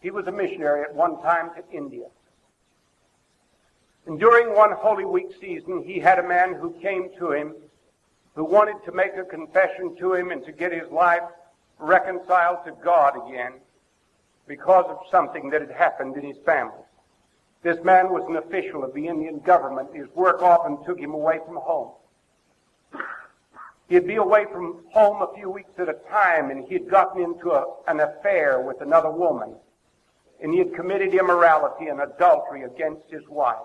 He 0.00 0.10
was 0.10 0.26
a 0.26 0.32
missionary 0.32 0.82
at 0.82 0.94
one 0.94 1.20
time 1.22 1.50
to 1.56 1.76
India. 1.76 2.06
And 4.06 4.18
during 4.18 4.54
one 4.54 4.72
Holy 4.72 5.04
Week 5.04 5.28
season, 5.40 5.82
he 5.84 5.98
had 5.98 6.18
a 6.18 6.26
man 6.26 6.54
who 6.54 6.72
came 6.80 7.10
to 7.18 7.32
him 7.32 7.54
who 8.34 8.44
wanted 8.44 8.76
to 8.84 8.92
make 8.92 9.16
a 9.16 9.24
confession 9.24 9.96
to 9.96 10.14
him 10.14 10.30
and 10.30 10.44
to 10.44 10.52
get 10.52 10.72
his 10.72 10.88
life 10.92 11.24
reconciled 11.78 12.58
to 12.64 12.72
God 12.84 13.14
again 13.26 13.54
because 14.46 14.86
of 14.88 14.98
something 15.10 15.50
that 15.50 15.60
had 15.60 15.72
happened 15.72 16.16
in 16.16 16.24
his 16.24 16.38
family. 16.46 16.84
This 17.62 17.82
man 17.82 18.10
was 18.10 18.24
an 18.28 18.36
official 18.36 18.84
of 18.84 18.94
the 18.94 19.08
Indian 19.08 19.40
government. 19.40 19.94
His 19.94 20.06
work 20.14 20.40
often 20.40 20.82
took 20.84 20.98
him 20.98 21.12
away 21.12 21.40
from 21.44 21.56
home. 21.56 21.90
He'd 23.88 24.06
be 24.06 24.16
away 24.16 24.46
from 24.52 24.84
home 24.92 25.22
a 25.22 25.34
few 25.34 25.50
weeks 25.50 25.72
at 25.78 25.88
a 25.88 25.96
time, 26.08 26.50
and 26.50 26.64
he'd 26.68 26.88
gotten 26.88 27.22
into 27.22 27.50
a, 27.50 27.64
an 27.88 28.00
affair 28.00 28.60
with 28.60 28.80
another 28.80 29.10
woman. 29.10 29.54
And 30.40 30.52
he 30.52 30.58
had 30.58 30.74
committed 30.74 31.14
immorality 31.14 31.86
and 31.88 32.00
adultery 32.00 32.62
against 32.62 33.10
his 33.10 33.26
wife. 33.28 33.56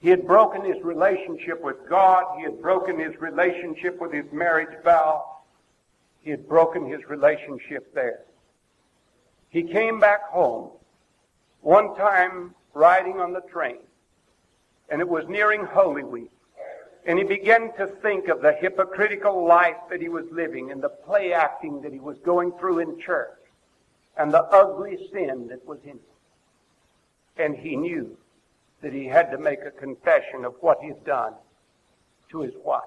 He 0.00 0.10
had 0.10 0.26
broken 0.26 0.64
his 0.64 0.82
relationship 0.82 1.62
with 1.62 1.76
God. 1.88 2.36
He 2.36 2.44
had 2.44 2.60
broken 2.60 2.98
his 2.98 3.18
relationship 3.20 4.00
with 4.00 4.12
his 4.12 4.26
marriage 4.32 4.76
vow. 4.84 5.38
He 6.20 6.30
had 6.30 6.48
broken 6.48 6.86
his 6.86 7.00
relationship 7.08 7.94
there. 7.94 8.24
He 9.48 9.62
came 9.62 10.00
back 10.00 10.24
home 10.24 10.70
one 11.60 11.94
time 11.94 12.54
riding 12.74 13.20
on 13.20 13.32
the 13.32 13.40
train, 13.42 13.78
and 14.90 15.00
it 15.00 15.08
was 15.08 15.24
nearing 15.28 15.64
Holy 15.64 16.02
Week. 16.02 16.30
And 17.06 17.18
he 17.18 17.24
began 17.24 17.72
to 17.76 17.86
think 18.02 18.28
of 18.28 18.42
the 18.42 18.52
hypocritical 18.52 19.46
life 19.46 19.76
that 19.90 20.00
he 20.00 20.08
was 20.08 20.24
living 20.32 20.70
and 20.70 20.82
the 20.82 20.88
play 20.88 21.32
acting 21.32 21.80
that 21.82 21.92
he 21.92 22.00
was 22.00 22.18
going 22.24 22.52
through 22.58 22.80
in 22.80 22.98
church 22.98 23.38
and 24.16 24.32
the 24.32 24.42
ugly 24.42 25.08
sin 25.12 25.48
that 25.48 25.66
was 25.66 25.78
in 25.82 25.90
him. 25.90 26.00
And 27.36 27.56
he 27.56 27.76
knew 27.76 28.16
that 28.82 28.92
he 28.92 29.06
had 29.06 29.30
to 29.30 29.38
make 29.38 29.60
a 29.64 29.70
confession 29.70 30.44
of 30.44 30.54
what 30.60 30.78
he 30.80 30.88
had 30.88 31.04
done 31.04 31.34
to 32.30 32.40
his 32.42 32.54
wife. 32.64 32.82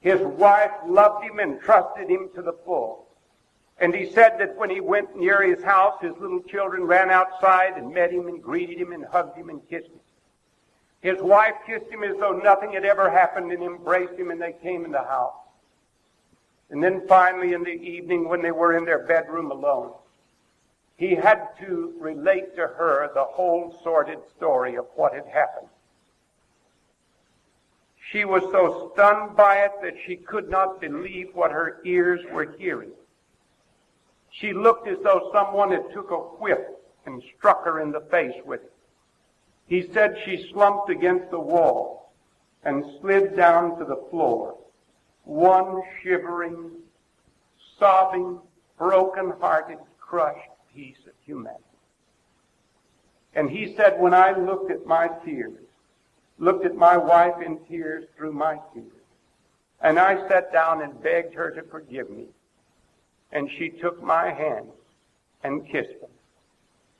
His 0.00 0.20
wife 0.20 0.72
loved 0.86 1.24
him 1.24 1.38
and 1.38 1.60
trusted 1.60 2.08
him 2.08 2.30
to 2.34 2.42
the 2.42 2.54
full. 2.64 3.06
And 3.78 3.94
he 3.94 4.10
said 4.10 4.38
that 4.38 4.56
when 4.56 4.68
he 4.68 4.80
went 4.80 5.16
near 5.16 5.42
his 5.42 5.62
house, 5.64 5.94
his 6.02 6.12
little 6.20 6.42
children 6.42 6.84
ran 6.84 7.10
outside 7.10 7.74
and 7.76 7.94
met 7.94 8.12
him 8.12 8.26
and 8.26 8.42
greeted 8.42 8.78
him 8.78 8.92
and 8.92 9.04
hugged 9.04 9.36
him 9.36 9.48
and 9.48 9.66
kissed 9.70 9.86
him. 9.86 10.00
His 11.00 11.20
wife 11.20 11.54
kissed 11.66 11.90
him 11.90 12.04
as 12.04 12.16
though 12.18 12.32
nothing 12.32 12.72
had 12.72 12.84
ever 12.84 13.10
happened 13.10 13.52
and 13.52 13.62
embraced 13.62 14.18
him 14.18 14.30
and 14.30 14.40
they 14.40 14.54
came 14.62 14.84
in 14.84 14.92
the 14.92 14.98
house. 14.98 15.34
And 16.68 16.82
then 16.82 17.06
finally 17.08 17.54
in 17.54 17.64
the 17.64 17.70
evening 17.70 18.28
when 18.28 18.42
they 18.42 18.52
were 18.52 18.76
in 18.76 18.84
their 18.84 19.06
bedroom 19.06 19.50
alone, 19.50 19.92
he 21.00 21.14
had 21.14 21.48
to 21.58 21.94
relate 21.98 22.54
to 22.54 22.60
her 22.60 23.10
the 23.14 23.24
whole 23.24 23.74
sordid 23.82 24.18
story 24.36 24.76
of 24.76 24.84
what 24.96 25.14
had 25.14 25.24
happened. 25.32 25.70
She 28.12 28.26
was 28.26 28.42
so 28.52 28.92
stunned 28.92 29.34
by 29.34 29.60
it 29.60 29.72
that 29.80 29.94
she 30.04 30.16
could 30.16 30.50
not 30.50 30.78
believe 30.78 31.30
what 31.32 31.52
her 31.52 31.80
ears 31.86 32.20
were 32.30 32.54
hearing. 32.58 32.90
She 34.30 34.52
looked 34.52 34.88
as 34.88 34.98
though 35.02 35.30
someone 35.32 35.70
had 35.70 35.90
took 35.90 36.10
a 36.10 36.18
whip 36.18 36.84
and 37.06 37.22
struck 37.38 37.64
her 37.64 37.80
in 37.80 37.92
the 37.92 38.06
face 38.10 38.36
with 38.44 38.60
it. 38.60 38.72
He 39.68 39.90
said 39.94 40.18
she 40.26 40.50
slumped 40.52 40.90
against 40.90 41.30
the 41.30 41.40
wall 41.40 42.12
and 42.62 42.84
slid 43.00 43.34
down 43.36 43.78
to 43.78 43.86
the 43.86 44.04
floor, 44.10 44.58
one 45.24 45.80
shivering, 46.02 46.72
sobbing, 47.78 48.38
broken-hearted, 48.76 49.78
crushed 49.98 50.49
piece 50.74 50.98
of 51.06 51.12
humanity. 51.24 51.64
And 53.34 53.50
he 53.50 53.74
said, 53.76 54.00
when 54.00 54.14
I 54.14 54.36
looked 54.36 54.70
at 54.70 54.86
my 54.86 55.08
tears, 55.24 55.64
looked 56.38 56.64
at 56.64 56.74
my 56.74 56.96
wife 56.96 57.40
in 57.44 57.58
tears 57.68 58.04
through 58.16 58.32
my 58.32 58.58
tears, 58.74 58.86
and 59.80 59.98
I 59.98 60.26
sat 60.28 60.52
down 60.52 60.82
and 60.82 61.02
begged 61.02 61.34
her 61.34 61.50
to 61.50 61.62
forgive 61.62 62.10
me, 62.10 62.26
and 63.32 63.48
she 63.56 63.70
took 63.70 64.02
my 64.02 64.32
hand 64.32 64.68
and 65.44 65.66
kissed 65.66 66.00
them 66.00 66.10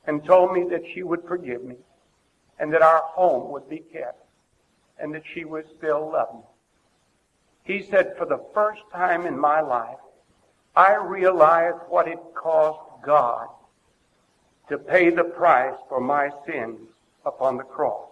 and 0.05 0.23
told 0.25 0.53
me 0.53 0.65
that 0.69 0.83
she 0.93 1.03
would 1.03 1.23
forgive 1.27 1.63
me 1.63 1.75
and 2.59 2.73
that 2.73 2.81
our 2.81 3.01
home 3.03 3.51
would 3.51 3.69
be 3.69 3.79
kept 3.79 4.25
and 4.99 5.13
that 5.13 5.23
she 5.33 5.45
would 5.45 5.65
still 5.77 6.11
love 6.11 6.33
me. 6.33 6.41
He 7.63 7.83
said, 7.89 8.15
for 8.17 8.25
the 8.25 8.43
first 8.53 8.81
time 8.93 9.25
in 9.25 9.37
my 9.37 9.61
life, 9.61 9.97
I 10.75 10.95
realized 10.95 11.77
what 11.89 12.07
it 12.07 12.19
cost 12.33 12.79
God 13.05 13.47
to 14.71 14.77
pay 14.77 15.09
the 15.09 15.23
price 15.23 15.75
for 15.87 16.01
my 16.01 16.31
sins 16.47 16.79
upon 17.25 17.57
the 17.57 17.63
cross. 17.63 18.09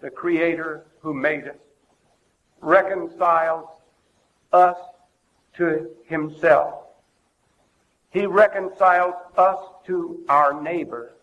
The 0.00 0.10
Creator 0.10 0.84
who 1.00 1.12
made 1.12 1.48
us 1.48 1.56
reconciles 2.60 3.66
us 4.52 4.76
to 5.56 5.90
Himself. 6.04 6.74
He 8.10 8.26
reconciles 8.26 9.14
us 9.36 9.58
to 9.86 10.22
our 10.28 10.60
neighbor 10.60 11.14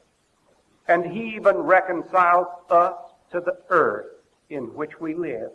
and 0.88 1.06
he 1.06 1.36
even 1.36 1.58
reconciles 1.58 2.48
us 2.70 2.96
to 3.32 3.42
the 3.42 3.58
earth 3.70 4.08
in 4.50 4.64
which 4.74 5.00
we 5.00 5.14
live. 5.14 5.52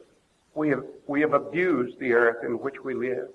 We 0.55 0.69
have, 0.69 0.85
we 1.07 1.23
have 1.23 1.33
abused 1.33 1.99
the 1.99 2.13
earth 2.13 2.45
in 2.45 2.59
which 2.59 2.85
we 2.85 2.95
live. 2.95 3.29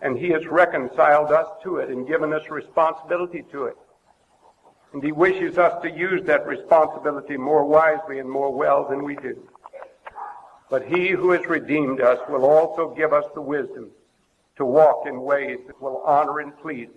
And 0.00 0.18
he 0.18 0.28
has 0.30 0.46
reconciled 0.46 1.30
us 1.30 1.46
to 1.62 1.76
it 1.76 1.88
and 1.88 2.06
given 2.06 2.32
us 2.32 2.50
responsibility 2.50 3.44
to 3.52 3.66
it. 3.66 3.76
And 4.94 5.02
he 5.02 5.10
wishes 5.10 5.58
us 5.58 5.82
to 5.82 5.90
use 5.90 6.22
that 6.26 6.46
responsibility 6.46 7.36
more 7.36 7.64
wisely 7.64 8.20
and 8.20 8.30
more 8.30 8.52
well 8.54 8.88
than 8.88 9.02
we 9.02 9.16
do. 9.16 9.36
But 10.70 10.86
he 10.86 11.08
who 11.10 11.32
has 11.32 11.44
redeemed 11.46 12.00
us 12.00 12.20
will 12.28 12.44
also 12.44 12.94
give 12.94 13.12
us 13.12 13.24
the 13.34 13.40
wisdom 13.40 13.90
to 14.56 14.64
walk 14.64 15.06
in 15.06 15.20
ways 15.20 15.58
that 15.66 15.82
will 15.82 16.00
honor 16.06 16.38
and 16.38 16.56
please 16.56 16.88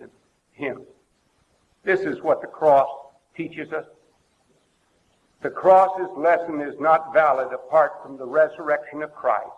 him. 0.52 0.82
This 1.82 2.02
is 2.02 2.22
what 2.22 2.40
the 2.40 2.46
cross 2.46 2.88
teaches 3.36 3.72
us. 3.72 3.86
The 5.42 5.50
cross's 5.50 6.16
lesson 6.16 6.60
is 6.60 6.78
not 6.78 7.12
valid 7.12 7.52
apart 7.52 7.94
from 8.00 8.16
the 8.16 8.26
resurrection 8.26 9.02
of 9.02 9.12
Christ. 9.12 9.50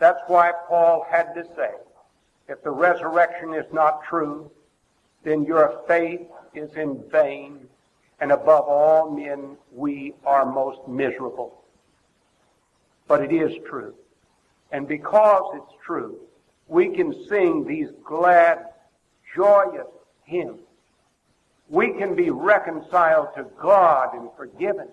That's 0.00 0.20
why 0.26 0.50
Paul 0.68 1.06
had 1.08 1.34
to 1.34 1.44
say, 1.54 1.70
if 2.48 2.64
the 2.64 2.72
resurrection 2.72 3.54
is 3.54 3.72
not 3.72 4.02
true, 4.02 4.50
then 5.24 5.44
your 5.44 5.82
faith 5.88 6.20
is 6.54 6.70
in 6.76 7.02
vain, 7.10 7.66
and 8.20 8.30
above 8.30 8.66
all 8.66 9.10
men 9.10 9.56
we 9.72 10.14
are 10.24 10.46
most 10.46 10.86
miserable. 10.86 11.62
But 13.08 13.22
it 13.22 13.32
is 13.32 13.52
true. 13.68 13.94
And 14.70 14.86
because 14.86 15.56
it's 15.56 15.74
true, 15.84 16.18
we 16.68 16.88
can 16.88 17.26
sing 17.28 17.64
these 17.64 17.88
glad, 18.04 18.66
joyous 19.34 19.86
hymns 20.24 20.60
we 21.68 21.92
can 21.92 22.14
be 22.14 22.30
reconciled 22.30 23.28
to 23.36 23.44
God 23.60 24.14
and 24.14 24.28
forgiven. 24.36 24.88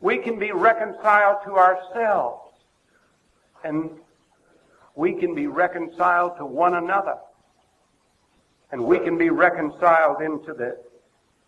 We 0.00 0.18
can 0.18 0.38
be 0.38 0.52
reconciled 0.52 1.38
to 1.44 1.56
ourselves. 1.56 2.52
And 3.62 3.90
we 4.94 5.14
can 5.14 5.34
be 5.34 5.46
reconciled 5.46 6.36
to 6.38 6.46
one 6.46 6.74
another. 6.74 7.16
And 8.72 8.84
we 8.84 8.98
can 8.98 9.18
be 9.18 9.30
reconciled 9.30 10.22
into 10.22 10.54
the 10.54 10.78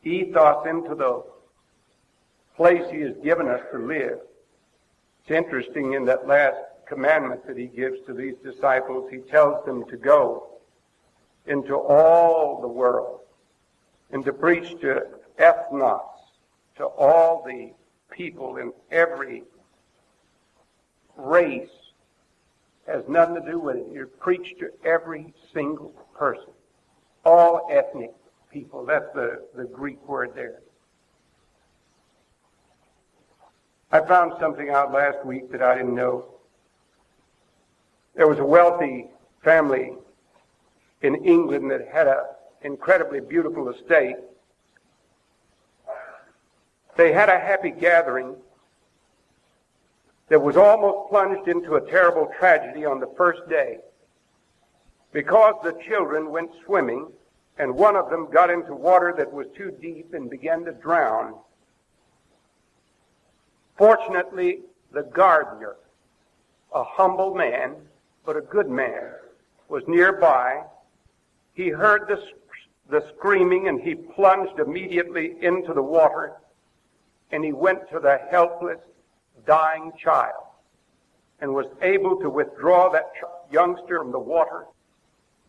ethos, 0.04 0.66
into 0.66 0.94
the 0.94 1.22
place 2.56 2.82
He 2.90 3.00
has 3.02 3.16
given 3.22 3.48
us 3.48 3.60
to 3.72 3.78
live. 3.78 4.18
It's 5.22 5.30
interesting 5.30 5.92
in 5.92 6.04
that 6.06 6.26
last 6.26 6.56
commandment 6.86 7.46
that 7.46 7.56
He 7.56 7.66
gives 7.66 8.04
to 8.06 8.12
these 8.12 8.34
disciples, 8.42 9.10
He 9.10 9.18
tells 9.18 9.64
them 9.64 9.84
to 9.88 9.96
go 9.96 10.48
into 11.46 11.76
all 11.76 12.60
the 12.60 12.68
world 12.68 13.20
and 14.10 14.24
to 14.24 14.32
preach 14.32 14.80
to 14.80 15.06
ethnos, 15.38 16.02
to 16.76 16.84
all 16.84 17.42
the 17.46 17.72
people 18.10 18.58
in 18.58 18.72
every 18.90 19.44
race, 21.16 21.68
has 22.86 23.02
nothing 23.08 23.36
to 23.36 23.50
do 23.50 23.58
with 23.58 23.76
it. 23.76 23.86
You 23.92 24.06
preach 24.20 24.58
to 24.58 24.70
every 24.84 25.32
single 25.54 25.92
person, 26.16 26.50
all 27.24 27.68
ethnic 27.70 28.12
people. 28.50 28.84
That's 28.84 29.12
the, 29.14 29.42
the 29.56 29.64
Greek 29.64 30.06
word 30.08 30.32
there. 30.34 30.60
I 33.90 34.00
found 34.00 34.32
something 34.40 34.70
out 34.70 34.92
last 34.92 35.24
week 35.24 35.50
that 35.52 35.62
I 35.62 35.74
didn't 35.76 35.94
know. 35.94 36.26
There 38.14 38.26
was 38.26 38.38
a 38.38 38.44
wealthy 38.44 39.06
family 39.42 39.92
in 41.02 41.14
England 41.24 41.70
that 41.70 41.88
had 41.92 42.06
a 42.06 42.24
incredibly 42.62 43.20
beautiful 43.20 43.68
estate. 43.68 44.16
They 46.96 47.12
had 47.12 47.28
a 47.28 47.38
happy 47.38 47.70
gathering. 47.70 48.36
that 50.28 50.40
was 50.40 50.56
almost 50.56 51.10
plunged 51.10 51.46
into 51.48 51.74
a 51.74 51.90
terrible 51.90 52.30
tragedy 52.38 52.86
on 52.86 53.00
the 53.00 53.10
first 53.18 53.46
day 53.50 53.78
because 55.12 55.54
the 55.62 55.78
children 55.86 56.30
went 56.30 56.50
swimming 56.64 57.08
and 57.58 57.74
one 57.74 57.96
of 57.96 58.08
them 58.10 58.28
got 58.32 58.50
into 58.50 58.74
water 58.74 59.14
that 59.16 59.30
was 59.30 59.46
too 59.56 59.70
deep 59.80 60.14
and 60.14 60.30
began 60.30 60.64
to 60.64 60.72
drown. 60.72 61.34
Fortunately, 63.76 64.60
the 64.92 65.02
gardener, 65.02 65.76
a 66.74 66.82
humble 66.82 67.34
man, 67.34 67.76
but 68.24 68.36
a 68.36 68.40
good 68.40 68.68
man, 68.68 69.12
was 69.68 69.82
nearby. 69.86 70.62
He 71.54 71.68
heard 71.68 72.08
the, 72.08 72.18
the 72.88 73.06
screaming 73.16 73.68
and 73.68 73.80
he 73.80 73.94
plunged 73.94 74.58
immediately 74.58 75.36
into 75.42 75.74
the 75.74 75.82
water 75.82 76.34
and 77.30 77.44
he 77.44 77.52
went 77.52 77.88
to 77.90 77.98
the 77.98 78.18
helpless, 78.30 78.78
dying 79.46 79.92
child 79.98 80.44
and 81.40 81.52
was 81.52 81.66
able 81.82 82.16
to 82.20 82.30
withdraw 82.30 82.90
that 82.90 83.10
youngster 83.50 83.98
from 83.98 84.12
the 84.12 84.18
water 84.18 84.66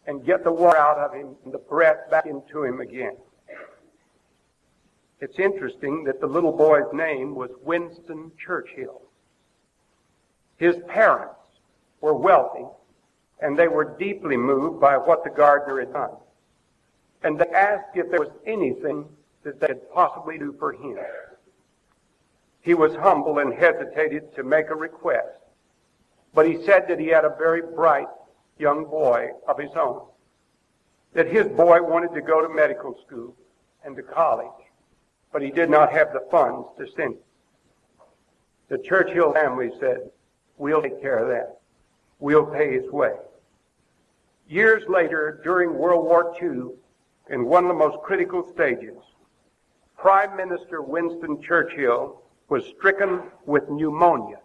and 0.07 0.25
get 0.25 0.43
the 0.43 0.51
water 0.51 0.77
out 0.77 0.97
of 0.97 1.13
him 1.13 1.35
and 1.45 1.53
the 1.53 1.57
breath 1.57 2.09
back 2.09 2.25
into 2.25 2.63
him 2.63 2.81
again. 2.81 3.15
It's 5.19 5.39
interesting 5.39 6.03
that 6.03 6.19
the 6.19 6.27
little 6.27 6.51
boy's 6.51 6.91
name 6.91 7.33
was 7.35 7.49
Winston 7.63 8.31
Churchill. 8.37 9.01
His 10.57 10.75
parents 10.87 11.35
were 12.01 12.13
wealthy 12.13 12.65
and 13.41 13.57
they 13.57 13.67
were 13.67 13.97
deeply 13.97 14.37
moved 14.37 14.79
by 14.79 14.97
what 14.97 15.23
the 15.23 15.29
gardener 15.29 15.79
had 15.79 15.93
done. 15.93 16.11
And 17.23 17.39
they 17.39 17.47
asked 17.47 17.95
if 17.95 18.09
there 18.09 18.19
was 18.19 18.31
anything 18.45 19.05
that 19.43 19.59
they 19.59 19.67
could 19.67 19.91
possibly 19.93 20.37
do 20.37 20.55
for 20.59 20.73
him. 20.73 20.97
He 22.61 22.73
was 22.73 22.95
humble 22.95 23.39
and 23.39 23.53
hesitated 23.53 24.33
to 24.35 24.43
make 24.43 24.69
a 24.69 24.75
request. 24.75 25.27
But 26.33 26.47
he 26.47 26.63
said 26.65 26.87
that 26.87 26.99
he 26.99 27.07
had 27.07 27.25
a 27.25 27.35
very 27.37 27.61
bright 27.61 28.07
young 28.57 28.85
boy 28.85 29.29
of 29.47 29.59
his 29.59 29.71
own. 29.75 30.01
That 31.13 31.27
his 31.27 31.47
boy 31.47 31.81
wanted 31.81 32.13
to 32.13 32.21
go 32.21 32.41
to 32.41 32.53
medical 32.53 32.97
school 33.05 33.35
and 33.85 33.95
to 33.95 34.03
college, 34.03 34.47
but 35.31 35.41
he 35.41 35.51
did 35.51 35.69
not 35.69 35.91
have 35.91 36.13
the 36.13 36.25
funds 36.31 36.67
to 36.77 36.87
send 36.95 37.15
him. 37.15 37.19
The 38.69 38.77
Churchill 38.79 39.33
family 39.33 39.71
said, 39.79 40.09
we'll 40.57 40.81
take 40.81 41.01
care 41.01 41.17
of 41.17 41.27
that. 41.29 41.59
We'll 42.19 42.45
pay 42.45 42.73
his 42.73 42.89
way. 42.91 43.13
Years 44.47 44.83
later, 44.87 45.41
during 45.43 45.73
World 45.73 46.05
War 46.05 46.35
II, 46.41 46.71
in 47.29 47.45
one 47.45 47.65
of 47.65 47.69
the 47.69 47.75
most 47.75 47.97
critical 48.03 48.49
stages, 48.53 48.97
Prime 49.97 50.35
Minister 50.35 50.81
Winston 50.81 51.41
Churchill 51.41 52.21
was 52.49 52.65
stricken 52.77 53.21
with 53.45 53.69
pneumonia. 53.69 54.39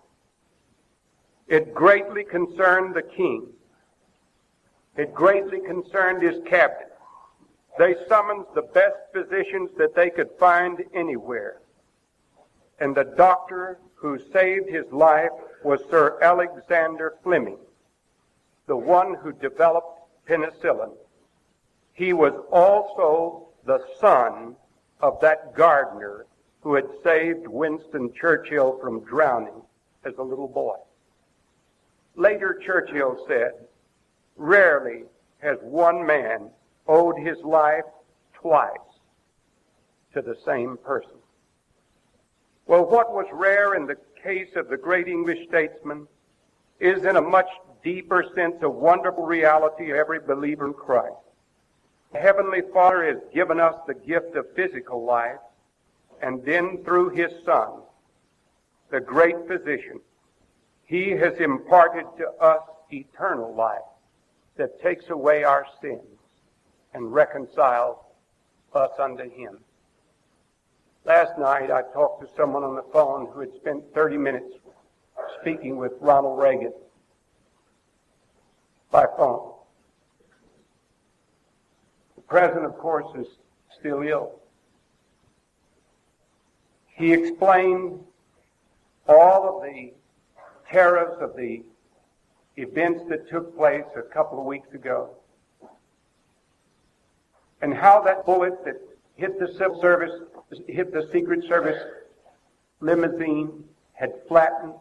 It 1.48 1.74
greatly 1.74 2.24
concerned 2.24 2.94
the 2.94 3.02
king. 3.02 3.48
It 4.98 5.14
greatly 5.14 5.60
concerned 5.60 6.22
his 6.22 6.42
cabinet. 6.44 6.92
They 7.78 7.94
summoned 8.08 8.46
the 8.56 8.62
best 8.62 8.96
physicians 9.12 9.70
that 9.78 9.94
they 9.94 10.10
could 10.10 10.30
find 10.40 10.84
anywhere. 10.92 11.60
And 12.80 12.96
the 12.96 13.04
doctor 13.16 13.78
who 13.94 14.18
saved 14.32 14.68
his 14.68 14.90
life 14.90 15.30
was 15.62 15.80
Sir 15.88 16.18
Alexander 16.20 17.14
Fleming, 17.22 17.58
the 18.66 18.76
one 18.76 19.14
who 19.14 19.32
developed 19.32 20.00
penicillin. 20.26 20.90
He 21.92 22.12
was 22.12 22.32
also 22.50 23.50
the 23.66 23.80
son 24.00 24.56
of 25.00 25.20
that 25.20 25.54
gardener 25.54 26.26
who 26.60 26.74
had 26.74 26.86
saved 27.04 27.46
Winston 27.46 28.12
Churchill 28.14 28.80
from 28.80 29.04
drowning 29.04 29.62
as 30.04 30.14
a 30.18 30.22
little 30.22 30.48
boy. 30.48 30.76
Later, 32.16 32.60
Churchill 32.64 33.24
said, 33.28 33.52
Rarely 34.38 35.02
has 35.40 35.58
one 35.62 36.06
man 36.06 36.50
owed 36.86 37.18
his 37.18 37.38
life 37.42 37.84
twice 38.32 38.70
to 40.14 40.22
the 40.22 40.36
same 40.46 40.78
person. 40.78 41.18
Well, 42.66 42.84
what 42.84 43.12
was 43.12 43.26
rare 43.32 43.74
in 43.74 43.86
the 43.86 43.96
case 44.22 44.54
of 44.54 44.68
the 44.68 44.76
great 44.76 45.08
English 45.08 45.48
statesman 45.48 46.06
is 46.78 47.04
in 47.04 47.16
a 47.16 47.20
much 47.20 47.48
deeper 47.82 48.24
sense 48.34 48.56
a 48.62 48.70
wonderful 48.70 49.26
reality 49.26 49.90
of 49.90 49.96
every 49.96 50.20
believer 50.20 50.66
in 50.66 50.72
Christ. 50.74 51.14
The 52.12 52.20
Heavenly 52.20 52.62
Father 52.72 53.04
has 53.06 53.22
given 53.34 53.58
us 53.58 53.74
the 53.86 53.94
gift 53.94 54.36
of 54.36 54.46
physical 54.54 55.04
life, 55.04 55.38
and 56.22 56.44
then 56.44 56.84
through 56.84 57.10
His 57.10 57.32
Son, 57.44 57.80
the 58.90 59.00
great 59.00 59.36
physician, 59.46 60.00
He 60.84 61.10
has 61.10 61.34
imparted 61.38 62.06
to 62.18 62.28
us 62.40 62.62
eternal 62.90 63.54
life 63.54 63.82
that 64.58 64.80
takes 64.82 65.08
away 65.08 65.44
our 65.44 65.64
sins 65.80 66.02
and 66.92 67.12
reconciles 67.12 67.96
us 68.74 68.90
unto 68.98 69.30
Him. 69.30 69.58
Last 71.04 71.38
night 71.38 71.70
I 71.70 71.82
talked 71.94 72.20
to 72.20 72.28
someone 72.36 72.64
on 72.64 72.74
the 72.74 72.84
phone 72.92 73.28
who 73.32 73.40
had 73.40 73.54
spent 73.54 73.82
30 73.94 74.18
minutes 74.18 74.54
speaking 75.40 75.76
with 75.76 75.92
Ronald 76.00 76.38
Reagan 76.38 76.72
by 78.90 79.06
phone. 79.16 79.52
The 82.16 82.22
president, 82.22 82.66
of 82.66 82.76
course, 82.76 83.06
is 83.16 83.26
still 83.78 84.02
ill. 84.02 84.40
He 86.88 87.12
explained 87.12 88.00
all 89.06 89.56
of 89.56 89.62
the 89.62 89.92
terrors 90.70 91.16
of 91.20 91.36
the 91.36 91.62
events 92.58 93.02
that 93.08 93.28
took 93.28 93.56
place 93.56 93.84
a 93.96 94.02
couple 94.02 94.38
of 94.38 94.44
weeks 94.44 94.72
ago 94.74 95.10
and 97.62 97.72
how 97.72 98.00
that 98.02 98.26
bullet 98.26 98.64
that 98.64 98.80
hit 99.16 99.38
the 99.38 99.48
civil 99.58 99.80
service, 99.80 100.12
hit 100.66 100.92
the 100.92 101.08
Secret 101.12 101.44
Service 101.48 101.80
limousine 102.80 103.64
had 103.92 104.12
flattened 104.28 104.74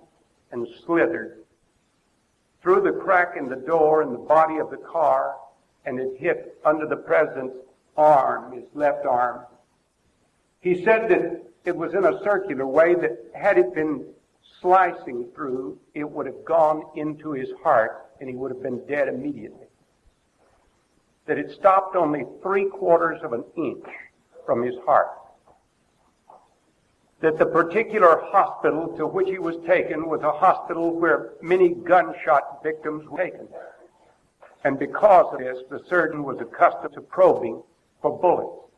and 0.52 0.68
slithered 0.86 1.44
through 2.62 2.82
the 2.82 2.92
crack 2.92 3.36
in 3.38 3.48
the 3.48 3.56
door 3.56 4.02
in 4.02 4.12
the 4.12 4.18
body 4.18 4.58
of 4.58 4.70
the 4.70 4.78
car 4.78 5.36
and 5.86 6.00
it 6.00 6.18
hit 6.18 6.58
under 6.66 6.86
the 6.86 6.96
president's 6.96 7.58
arm, 7.96 8.52
his 8.52 8.66
left 8.74 9.06
arm. 9.06 9.46
He 10.60 10.84
said 10.84 11.10
that 11.10 11.44
it 11.66 11.76
was 11.76 11.94
in 11.94 12.06
a 12.06 12.22
circular 12.24 12.66
way 12.66 12.96
that 12.96 13.32
had 13.34 13.58
it 13.58 13.74
been 13.74 14.06
slicing 14.62 15.28
through, 15.36 15.78
it 15.94 16.10
would 16.10 16.26
have 16.26 16.46
gone 16.46 16.84
into 16.96 17.32
his 17.32 17.50
heart 17.64 18.08
and 18.20 18.30
he 18.30 18.36
would 18.36 18.52
have 18.52 18.64
been 18.64 18.86
dead 18.88 19.08
immediately. 19.08 19.68
That 21.26 21.38
it 21.38 21.52
stopped 21.52 21.96
only 21.96 22.26
three 22.42 22.66
quarters 22.66 23.22
of 23.24 23.34
an 23.34 23.44
inch 23.56 23.86
from 24.46 24.64
his 24.64 24.76
heart. 24.86 25.10
That 27.20 27.38
the 27.38 27.46
particular 27.46 28.22
hospital 28.26 28.96
to 28.98 29.08
which 29.08 29.28
he 29.28 29.40
was 29.40 29.58
taken 29.66 30.08
was 30.08 30.22
a 30.22 30.32
hospital 30.32 30.98
where 30.98 31.34
many 31.42 31.70
gunshot 31.70 32.64
victims 32.64 33.08
were 33.10 33.18
taken. 33.18 33.48
And 34.64 34.80
because 34.80 35.34
of 35.34 35.40
this, 35.40 35.58
the 35.70 35.82
surgeon 35.90 36.24
was 36.24 36.38
accustomed 36.40 36.94
to 36.94 37.02
probing 37.02 37.62
for 38.02 38.20
bullets. 38.20 38.72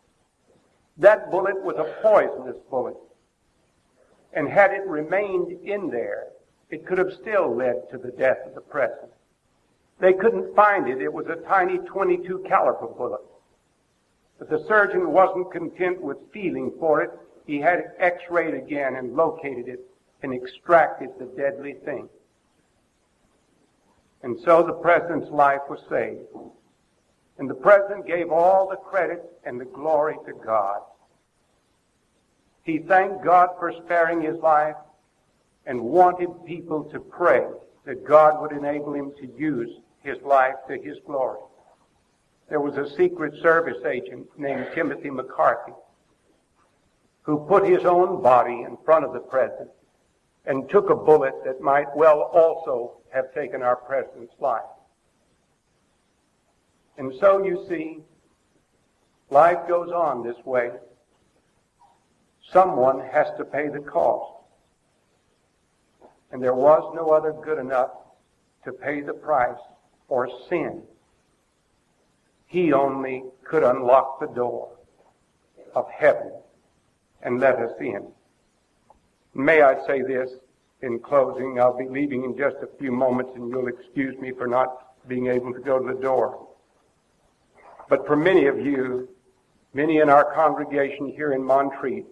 That 0.97 1.31
bullet 1.31 1.61
was 1.63 1.75
a 1.77 2.01
poisonous 2.01 2.57
bullet 2.69 2.95
and 4.33 4.47
had 4.47 4.71
it 4.71 4.85
remained 4.85 5.51
in 5.63 5.89
there, 5.89 6.27
it 6.69 6.85
could 6.85 6.97
have 6.97 7.13
still 7.13 7.55
led 7.55 7.89
to 7.91 7.97
the 7.97 8.11
death 8.11 8.37
of 8.45 8.55
the 8.55 8.61
president. 8.61 9.11
They 9.99 10.13
couldn't 10.13 10.55
find 10.55 10.87
it. 10.87 11.01
It 11.01 11.11
was 11.11 11.27
a 11.27 11.47
tiny 11.47 11.77
22 11.79 12.45
caliber 12.47 12.87
bullet. 12.87 13.21
But 14.37 14.49
the 14.49 14.63
surgeon 14.67 15.11
wasn't 15.11 15.51
content 15.51 16.01
with 16.01 16.17
feeling 16.31 16.71
for 16.79 17.01
it. 17.01 17.11
He 17.45 17.59
had 17.59 17.79
it 17.79 17.85
x-rayed 17.99 18.53
again 18.53 18.95
and 18.95 19.15
located 19.15 19.67
it 19.67 19.81
and 20.23 20.33
extracted 20.33 21.09
the 21.19 21.25
deadly 21.25 21.73
thing. 21.85 22.07
And 24.23 24.37
so 24.45 24.63
the 24.63 24.73
president's 24.73 25.29
life 25.29 25.61
was 25.69 25.79
saved. 25.89 26.27
And 27.37 27.49
the 27.49 27.55
president 27.55 28.05
gave 28.05 28.31
all 28.31 28.69
the 28.69 28.75
credit 28.75 29.23
and 29.45 29.59
the 29.59 29.65
glory 29.65 30.15
to 30.25 30.33
God. 30.33 30.81
He 32.63 32.79
thanked 32.79 33.23
God 33.23 33.49
for 33.57 33.73
sparing 33.85 34.21
his 34.21 34.37
life 34.37 34.75
and 35.65 35.81
wanted 35.81 36.29
people 36.45 36.83
to 36.85 36.99
pray 36.99 37.45
that 37.85 38.05
God 38.05 38.41
would 38.41 38.51
enable 38.51 38.93
him 38.93 39.11
to 39.19 39.27
use 39.37 39.69
his 40.01 40.21
life 40.23 40.55
to 40.67 40.77
his 40.77 40.97
glory. 41.05 41.39
There 42.49 42.59
was 42.59 42.77
a 42.77 42.95
Secret 42.95 43.33
Service 43.41 43.83
agent 43.85 44.27
named 44.37 44.67
Timothy 44.73 45.09
McCarthy 45.09 45.73
who 47.23 47.45
put 47.47 47.67
his 47.67 47.85
own 47.85 48.21
body 48.21 48.63
in 48.67 48.77
front 48.83 49.05
of 49.05 49.13
the 49.13 49.19
president 49.19 49.69
and 50.45 50.67
took 50.69 50.89
a 50.89 50.95
bullet 50.95 51.33
that 51.45 51.61
might 51.61 51.95
well 51.95 52.21
also 52.33 52.97
have 53.13 53.33
taken 53.33 53.61
our 53.61 53.75
president's 53.75 54.33
life. 54.39 54.63
And 56.97 57.13
so 57.19 57.43
you 57.43 57.65
see, 57.69 57.99
life 59.29 59.67
goes 59.67 59.89
on 59.89 60.23
this 60.23 60.43
way. 60.43 60.71
Someone 62.51 62.99
has 63.11 63.27
to 63.37 63.45
pay 63.45 63.67
the 63.67 63.79
cost. 63.79 64.33
And 66.31 66.41
there 66.41 66.53
was 66.53 66.93
no 66.95 67.09
other 67.11 67.33
good 67.33 67.59
enough 67.59 67.91
to 68.65 68.71
pay 68.71 69.01
the 69.01 69.13
price 69.13 69.57
for 70.07 70.29
sin. 70.49 70.83
He 72.47 72.73
only 72.73 73.23
could 73.43 73.63
unlock 73.63 74.19
the 74.19 74.27
door 74.27 74.69
of 75.75 75.89
heaven 75.91 76.31
and 77.21 77.39
let 77.39 77.55
us 77.55 77.71
in. 77.79 78.07
May 79.33 79.61
I 79.61 79.85
say 79.85 80.01
this 80.01 80.29
in 80.81 80.99
closing? 80.99 81.59
I'll 81.59 81.77
be 81.77 81.87
leaving 81.87 82.23
in 82.23 82.37
just 82.37 82.57
a 82.61 82.77
few 82.79 82.91
moments 82.91 83.31
and 83.35 83.49
you'll 83.49 83.67
excuse 83.67 84.17
me 84.19 84.31
for 84.31 84.47
not 84.47 85.07
being 85.07 85.27
able 85.27 85.53
to 85.53 85.59
go 85.59 85.79
to 85.79 85.93
the 85.93 85.99
door. 85.99 86.47
But 87.87 88.05
for 88.05 88.15
many 88.15 88.45
of 88.47 88.59
you, 88.59 89.09
many 89.73 89.97
in 89.97 90.09
our 90.09 90.33
congregation 90.33 91.07
here 91.07 91.33
in 91.33 91.43
Montreat, 91.43 92.05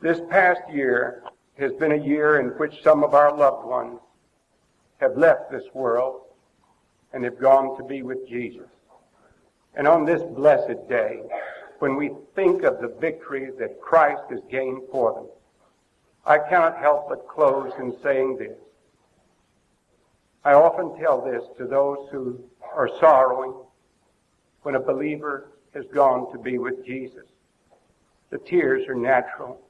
this 0.00 0.20
past 0.30 0.60
year 0.72 1.22
has 1.58 1.72
been 1.72 1.92
a 1.92 2.04
year 2.04 2.40
in 2.40 2.48
which 2.58 2.82
some 2.82 3.04
of 3.04 3.14
our 3.14 3.34
loved 3.36 3.66
ones 3.66 4.00
have 4.98 5.16
left 5.16 5.50
this 5.50 5.64
world 5.72 6.22
and 7.12 7.24
have 7.24 7.38
gone 7.38 7.76
to 7.76 7.84
be 7.84 8.02
with 8.02 8.28
Jesus. 8.28 8.68
And 9.76 9.86
on 9.88 10.04
this 10.04 10.22
blessed 10.22 10.88
day, 10.88 11.22
when 11.78 11.96
we 11.96 12.10
think 12.34 12.62
of 12.62 12.80
the 12.80 12.94
victory 13.00 13.50
that 13.58 13.80
Christ 13.80 14.22
has 14.30 14.40
gained 14.50 14.82
for 14.90 15.14
them, 15.14 15.26
I 16.26 16.38
cannot 16.38 16.78
help 16.78 17.08
but 17.08 17.28
close 17.28 17.72
in 17.78 17.94
saying 18.02 18.36
this. 18.38 18.56
I 20.44 20.52
often 20.54 20.98
tell 20.98 21.20
this 21.24 21.42
to 21.58 21.66
those 21.66 22.08
who 22.10 22.42
are 22.74 22.90
sorrowing 23.00 23.54
when 24.62 24.74
a 24.74 24.80
believer 24.80 25.52
has 25.74 25.84
gone 25.92 26.30
to 26.32 26.38
be 26.38 26.58
with 26.58 26.84
Jesus. 26.84 27.24
The 28.30 28.38
tears 28.38 28.88
are 28.88 28.94
natural. 28.94 29.60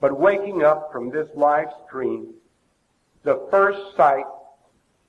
But 0.00 0.18
waking 0.18 0.62
up 0.62 0.90
from 0.92 1.10
this 1.10 1.28
life 1.34 1.68
stream, 1.86 2.34
the 3.24 3.46
first 3.50 3.96
sight 3.96 4.26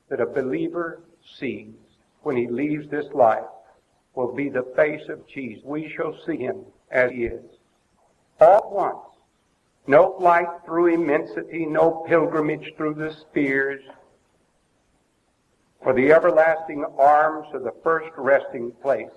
that 0.10 0.20
a 0.20 0.26
believer 0.26 1.02
sees 1.38 1.76
when 2.24 2.36
he 2.36 2.48
leaves 2.48 2.90
this 2.90 3.06
life 3.14 3.46
will 4.16 4.34
be 4.34 4.50
the 4.50 4.66
face 4.76 5.08
of 5.10 5.28
Jesus. 5.28 5.64
We 5.64 5.94
shall 5.96 6.18
see 6.26 6.38
him 6.38 6.66
as 6.92 7.12
he 7.12 7.26
is. 7.26 7.46
All 8.42 8.58
at 8.58 8.72
once. 8.72 8.98
No 9.88 10.16
flight 10.20 10.48
through 10.66 10.94
immensity, 10.94 11.66
no 11.66 12.06
pilgrimage 12.08 12.74
through 12.78 12.96
the 12.96 13.14
spheres, 13.14 13.82
for 15.82 15.94
the 15.94 16.12
everlasting 16.12 16.86
arms 16.98 17.48
are 17.54 17.60
the 17.60 17.74
first 17.84 18.10
resting 18.18 18.72
place 18.82 19.08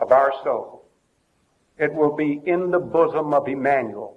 of 0.00 0.10
our 0.10 0.32
soul. 0.42 0.84
It 1.78 1.92
will 1.92 2.16
be 2.16 2.40
in 2.46 2.70
the 2.70 2.78
bosom 2.78 3.34
of 3.34 3.46
Emmanuel, 3.46 4.16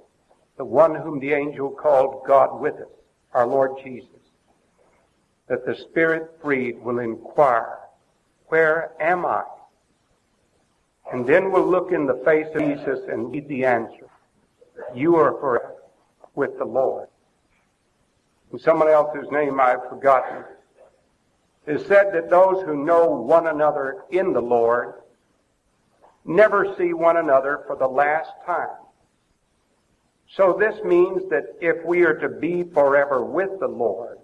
the 0.59 0.65
one 0.65 0.93
whom 0.93 1.19
the 1.19 1.31
angel 1.31 1.69
called 1.69 2.25
God 2.27 2.59
with 2.59 2.75
us, 2.75 2.91
our 3.33 3.47
Lord 3.47 3.81
Jesus, 3.81 4.09
that 5.47 5.65
the 5.65 5.73
Spirit 5.73 6.31
freed 6.41 6.83
will 6.83 6.99
inquire, 6.99 7.77
where 8.47 8.91
am 8.99 9.25
I? 9.25 9.43
And 11.13 11.25
then 11.25 11.49
we'll 11.49 11.65
look 11.65 11.93
in 11.93 12.05
the 12.05 12.21
face 12.25 12.47
of 12.53 12.61
Jesus 12.61 12.99
and 13.09 13.31
read 13.31 13.47
the 13.47 13.63
answer. 13.63 14.09
You 14.93 15.15
are 15.15 15.31
forever 15.39 15.75
with 16.35 16.57
the 16.57 16.65
Lord. 16.65 17.07
And 18.51 18.59
someone 18.59 18.89
else's 18.89 19.31
name 19.31 19.61
I've 19.61 19.87
forgotten 19.87 20.43
is 21.67 21.87
said 21.87 22.11
that 22.11 22.29
those 22.29 22.65
who 22.65 22.83
know 22.83 23.09
one 23.11 23.47
another 23.47 24.03
in 24.11 24.33
the 24.33 24.41
Lord 24.41 24.95
never 26.25 26.75
see 26.77 26.91
one 26.91 27.15
another 27.15 27.63
for 27.65 27.77
the 27.77 27.87
last 27.87 28.31
time. 28.45 28.67
So 30.35 30.55
this 30.59 30.83
means 30.83 31.27
that 31.29 31.55
if 31.59 31.83
we 31.85 32.03
are 32.03 32.13
to 32.15 32.29
be 32.29 32.63
forever 32.63 33.23
with 33.23 33.59
the 33.59 33.67
Lord, 33.67 34.19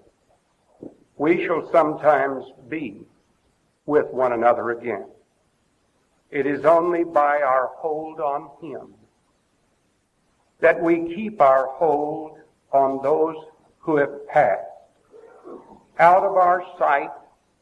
we 1.18 1.46
shall 1.46 1.70
sometimes 1.72 2.46
be 2.70 3.02
with 3.86 4.08
one 4.12 4.34
another 4.34 4.72
again. 4.72 5.06
It 6.30 6.46
is 6.46 6.66
only 6.66 7.04
by 7.04 7.42
our 7.42 7.72
hold 7.78 8.20
on 8.20 8.50
Him 8.62 8.94
that 10.60 10.82
we 10.82 11.14
keep 11.14 11.42
our 11.42 11.68
hold 11.74 12.40
on 12.72 13.02
those 13.04 13.36
who 13.80 13.98
have 13.98 14.28
passed 14.28 14.64
out 16.00 16.24
of 16.24 16.36
our 16.36 16.64
sight 16.78 17.12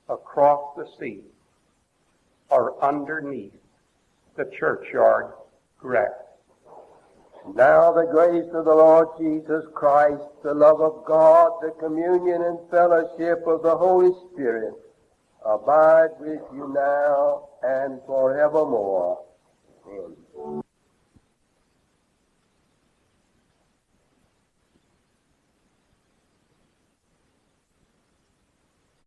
across 0.10 0.76
the 0.76 0.88
sea 1.00 1.22
or 2.50 2.82
underneath 2.84 3.54
the 4.36 4.46
churchyard 4.58 5.34
grass. 5.80 6.23
Now 7.46 7.92
the 7.92 8.08
grace 8.10 8.50
of 8.54 8.66
the 8.66 8.74
Lord 8.74 9.10
Jesus 9.20 9.66
Christ, 9.74 10.24
the 10.44 10.54
love 10.54 10.80
of 10.80 11.04
God, 11.06 11.52
the 11.62 11.72
communion 11.72 12.42
and 12.42 12.58
fellowship 12.72 13.46
of 13.46 13.62
the 13.64 13.76
Holy 13.76 14.12
Spirit 14.32 14.74
abide 15.46 16.12
with 16.20 16.42
you 16.54 16.72
now 16.74 17.50
and 17.62 18.00
forevermore. 18.08 19.26
Amen. 19.88 20.63